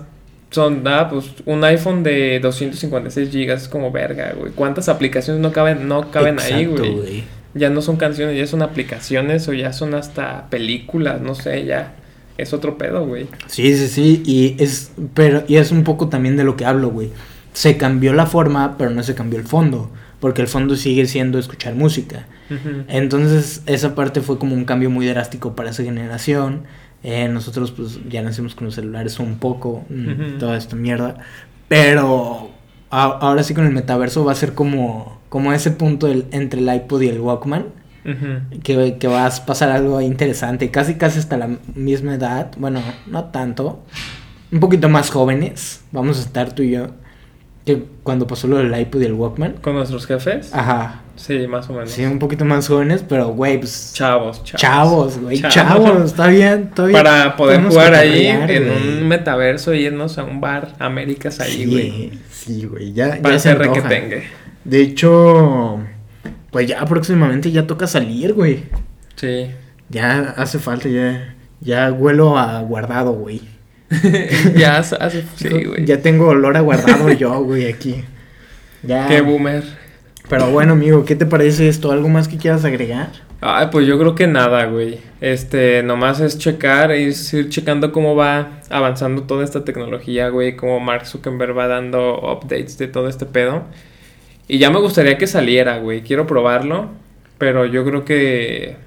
son, 0.51 0.81
ah, 0.85 1.07
pues 1.09 1.27
un 1.45 1.63
iPhone 1.63 2.03
de 2.03 2.39
256 2.41 3.31
GB 3.31 3.53
es 3.53 3.67
como 3.69 3.91
verga, 3.91 4.33
güey. 4.37 4.51
¿Cuántas 4.53 4.89
aplicaciones 4.89 5.41
no 5.41 5.51
caben, 5.53 5.87
no 5.87 6.11
caben 6.11 6.39
ahí, 6.39 6.63
Exacto, 6.63 6.91
güey? 6.93 7.23
Ya 7.57 7.69
no 7.69 7.81
son 7.81 7.97
canciones, 7.97 8.37
ya 8.37 8.47
son 8.47 8.61
aplicaciones 8.61 9.47
o 9.47 9.53
ya 9.53 9.73
son 9.73 9.93
hasta 9.93 10.49
películas, 10.49 11.21
no 11.21 11.35
sé, 11.35 11.65
ya. 11.65 11.93
Es 12.37 12.53
otro 12.53 12.77
pedo, 12.77 13.05
güey. 13.05 13.27
Sí, 13.47 13.75
sí, 13.75 13.87
sí, 13.87 14.23
y 14.25 14.61
es 14.63 14.91
pero 15.13 15.43
y 15.47 15.55
es 15.57 15.71
un 15.71 15.83
poco 15.83 16.07
también 16.07 16.37
de 16.37 16.43
lo 16.43 16.55
que 16.55 16.65
hablo, 16.65 16.89
güey. 16.89 17.09
Se 17.53 17.77
cambió 17.77 18.13
la 18.13 18.27
forma, 18.27 18.75
pero 18.77 18.91
no 18.91 19.01
se 19.01 19.15
cambió 19.15 19.39
el 19.39 19.45
fondo, 19.45 19.89
porque 20.19 20.41
el 20.43 20.47
fondo 20.47 20.75
sigue 20.75 21.07
siendo 21.07 21.39
escuchar 21.39 21.73
música. 21.73 22.27
Entonces, 22.87 23.63
esa 23.65 23.95
parte 23.95 24.21
fue 24.21 24.37
como 24.37 24.53
un 24.55 24.65
cambio 24.65 24.89
muy 24.89 25.05
drástico 25.07 25.55
para 25.55 25.71
esa 25.71 25.83
generación. 25.83 26.61
Eh, 27.03 27.27
nosotros, 27.27 27.71
pues, 27.71 27.99
ya 28.09 28.21
nacimos 28.21 28.53
con 28.55 28.65
los 28.65 28.75
celulares 28.75 29.19
un 29.19 29.37
poco, 29.39 29.83
mm, 29.89 30.37
toda 30.39 30.57
esta 30.57 30.75
mierda. 30.75 31.15
Pero 31.67 32.49
a- 32.89 33.03
ahora 33.19 33.43
sí 33.43 33.53
con 33.53 33.65
el 33.65 33.73
metaverso 33.73 34.23
va 34.23 34.31
a 34.31 34.35
ser 34.35 34.53
como, 34.53 35.16
como 35.29 35.53
ese 35.53 35.71
punto 35.71 36.07
del- 36.07 36.25
entre 36.31 36.59
el 36.61 36.73
iPod 36.73 37.01
y 37.01 37.07
el 37.09 37.19
Walkman. 37.19 37.65
Que, 38.63 38.95
que 38.97 39.07
vas 39.07 39.41
a 39.41 39.45
pasar 39.45 39.69
algo 39.69 39.99
interesante, 39.99 40.71
casi 40.71 40.95
casi 40.95 41.19
hasta 41.19 41.35
la 41.35 41.49
misma 41.75 42.13
edad, 42.15 42.51
bueno, 42.57 42.81
no 43.05 43.25
tanto, 43.25 43.83
un 44.49 44.61
poquito 44.61 44.87
más 44.87 45.09
jóvenes, 45.09 45.81
vamos 45.91 46.17
a 46.17 46.21
estar 46.21 46.53
tú 46.53 46.63
y 46.63 46.71
yo, 46.71 46.87
que 47.65 47.83
cuando 48.03 48.25
pasó 48.25 48.47
lo 48.47 48.59
del 48.59 48.73
iPod 48.79 49.01
y 49.01 49.05
el 49.07 49.11
Walkman. 49.13 49.55
¿Con 49.61 49.73
nuestros 49.75 50.05
jefes? 50.07 50.53
Ajá, 50.53 51.01
Sí, 51.17 51.47
más 51.49 51.69
o 51.69 51.73
menos. 51.73 51.89
sí, 51.91 52.05
un 52.05 52.17
poquito 52.17 52.45
más 52.45 52.65
jóvenes, 52.69 53.03
pero 53.05 53.27
güey, 53.27 53.57
pues 53.59 53.91
Chavos, 53.93 54.41
chavos. 54.45 54.61
Chavos, 54.61 55.17
güey, 55.19 55.41
Chavos. 55.41 55.53
chavos, 55.53 56.05
está 56.05 56.27
bien, 56.27 56.67
está 56.69 56.85
bien. 56.85 56.93
Para 57.03 57.35
poder 57.35 57.61
jugar 57.63 57.93
ahí 57.93 58.25
en 58.27 58.45
güey. 58.45 58.69
un 59.01 59.07
metaverso 59.09 59.73
y 59.73 59.79
irnos 59.85 60.17
a 60.17 60.23
un 60.23 60.39
bar 60.39 60.75
Américas 60.79 61.41
ahí, 61.41 61.65
güey. 61.65 61.91
Sí, 61.91 62.19
sí, 62.61 62.65
güey, 62.67 62.93
ya, 62.93 63.19
Para 63.21 63.35
ya 63.35 63.39
se 63.39 63.49
hacer 63.49 63.61
que 63.63 63.79
antoja. 63.79 63.89
De 64.67 64.81
hecho, 64.81 65.79
pues 66.51 66.67
ya 66.67 66.83
próximamente 66.85 67.51
ya 67.53 67.65
toca 67.65 67.87
salir, 67.87 68.33
güey. 68.33 68.65
Sí. 69.15 69.49
Ya 69.87 70.33
hace 70.35 70.59
falta, 70.59 70.89
ya, 70.89 71.35
ya 71.61 71.89
huelo 71.93 72.37
a 72.37 72.61
guardado, 72.63 73.13
güey. 73.13 73.39
ya 74.57 74.79
hace, 74.79 75.23
sí, 75.37 75.47
güey. 75.47 75.85
Ya 75.85 76.01
tengo 76.01 76.27
olor 76.27 76.57
a 76.57 76.59
guardado 76.59 77.09
yo, 77.13 77.41
güey, 77.43 77.71
aquí. 77.71 78.03
Ya. 78.83 79.07
Qué 79.07 79.21
boomer. 79.21 79.63
Pero 80.27 80.51
bueno, 80.51 80.73
amigo, 80.73 81.05
¿qué 81.05 81.15
te 81.15 81.25
parece 81.25 81.69
esto? 81.69 81.89
¿Algo 81.93 82.09
más 82.09 82.27
que 82.27 82.35
quieras 82.35 82.65
agregar? 82.65 83.07
Ay, 83.39 83.67
pues 83.71 83.87
yo 83.87 83.97
creo 83.97 84.15
que 84.15 84.27
nada, 84.27 84.65
güey. 84.65 84.99
Este, 85.21 85.81
nomás 85.81 86.19
es 86.19 86.37
checar, 86.37 86.91
es 86.91 87.33
ir 87.33 87.47
checando 87.47 87.93
cómo 87.93 88.17
va 88.17 88.59
avanzando 88.69 89.23
toda 89.23 89.45
esta 89.45 89.63
tecnología, 89.63 90.27
güey. 90.27 90.57
Cómo 90.57 90.81
Mark 90.81 91.05
Zuckerberg 91.05 91.57
va 91.57 91.67
dando 91.67 92.19
updates 92.19 92.77
de 92.77 92.89
todo 92.89 93.07
este 93.07 93.25
pedo. 93.25 93.63
Y 94.47 94.59
ya 94.59 94.69
me 94.69 94.79
gustaría 94.79 95.17
que 95.17 95.27
saliera, 95.27 95.77
güey. 95.79 96.01
Quiero 96.01 96.25
probarlo. 96.25 96.89
Pero 97.37 97.65
yo 97.65 97.85
creo 97.85 98.03
que, 98.03 98.77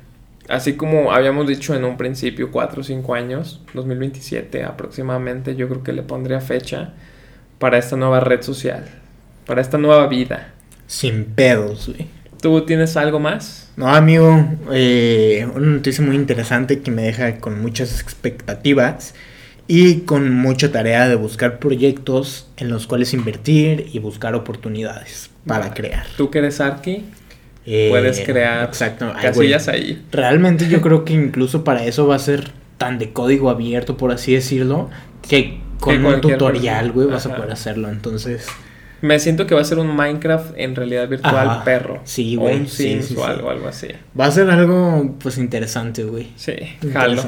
así 0.49 0.75
como 0.75 1.13
habíamos 1.13 1.47
dicho 1.47 1.75
en 1.75 1.85
un 1.85 1.97
principio, 1.97 2.51
4 2.51 2.81
o 2.81 2.85
5 2.85 3.15
años, 3.15 3.61
2027 3.75 4.65
aproximadamente, 4.65 5.55
yo 5.55 5.69
creo 5.69 5.83
que 5.85 5.93
le 5.93 6.03
pondría 6.03 6.41
fecha 6.41 6.95
para 7.59 7.79
esta 7.79 7.97
nueva 7.97 8.21
red 8.21 8.43
social. 8.43 8.87
Para 9.47 9.61
esta 9.61 9.79
nueva 9.79 10.09
vida. 10.09 10.53
Sin 10.87 11.27
pedos, 11.27 11.89
güey. 11.89 12.09
¿Tú 12.43 12.63
tienes 12.63 12.97
algo 12.97 13.21
más? 13.21 13.71
No, 13.77 13.89
amigo, 13.89 14.45
eh, 14.73 15.47
una 15.55 15.67
noticia 15.67 16.05
muy 16.05 16.17
interesante 16.17 16.81
que 16.81 16.91
me 16.91 17.03
deja 17.03 17.39
con 17.39 17.61
muchas 17.61 18.01
expectativas 18.01 19.15
y 19.73 20.01
con 20.01 20.35
mucha 20.35 20.73
tarea 20.73 21.09
de 21.09 21.15
buscar 21.15 21.61
proyectos 21.61 22.49
en 22.57 22.71
los 22.71 22.89
cuales 22.89 23.15
invertir 23.15 23.87
y 23.93 24.01
buscar 24.01 24.35
oportunidades 24.35 25.31
para 25.47 25.73
crear. 25.75 26.05
Tú 26.17 26.29
que 26.29 26.39
eres 26.39 26.61
Arki, 26.61 27.05
Eh, 27.67 27.87
puedes 27.91 28.19
crear 28.21 28.65
exacto, 28.65 29.13
casillas 29.23 29.69
ahí. 29.69 30.03
Realmente 30.11 30.69
yo 30.69 30.81
creo 30.87 31.05
que 31.05 31.13
incluso 31.13 31.63
para 31.63 31.85
eso 31.85 32.09
va 32.09 32.17
a 32.17 32.19
ser 32.19 32.51
tan 32.79 32.99
de 32.99 33.13
código 33.13 33.49
abierto, 33.49 33.97
por 33.97 34.11
así 34.11 34.33
decirlo, 34.35 34.91
que 35.29 35.61
con 35.79 36.05
un 36.05 36.21
tutorial, 36.21 36.91
güey, 36.91 37.07
vas 37.07 37.27
a 37.27 37.37
poder 37.37 37.53
hacerlo. 37.53 37.91
Entonces, 37.91 38.47
Me 39.03 39.21
siento 39.21 39.47
que 39.47 39.55
va 39.55 39.61
a 39.61 39.65
ser 39.65 39.79
un 39.79 39.95
Minecraft 39.95 40.53
en 40.57 40.75
realidad 40.75 41.09
virtual 41.09 41.49
Ajá. 41.49 41.65
perro. 41.65 42.01
Sí, 42.05 42.37
O 42.37 42.41
güey, 42.41 42.57
un 42.61 42.67
sí, 42.67 42.89
Sims 43.01 43.07
sí, 43.07 43.15
o 43.17 43.25
sí. 43.25 43.31
algo, 43.31 43.69
así. 43.69 43.89
Va 44.19 44.27
a 44.27 44.31
ser 44.33 44.51
algo, 44.51 45.17
pues, 45.23 45.39
interesante, 45.39 46.03
güey. 46.05 46.29
Sí, 46.37 46.55
jalo. 46.93 47.23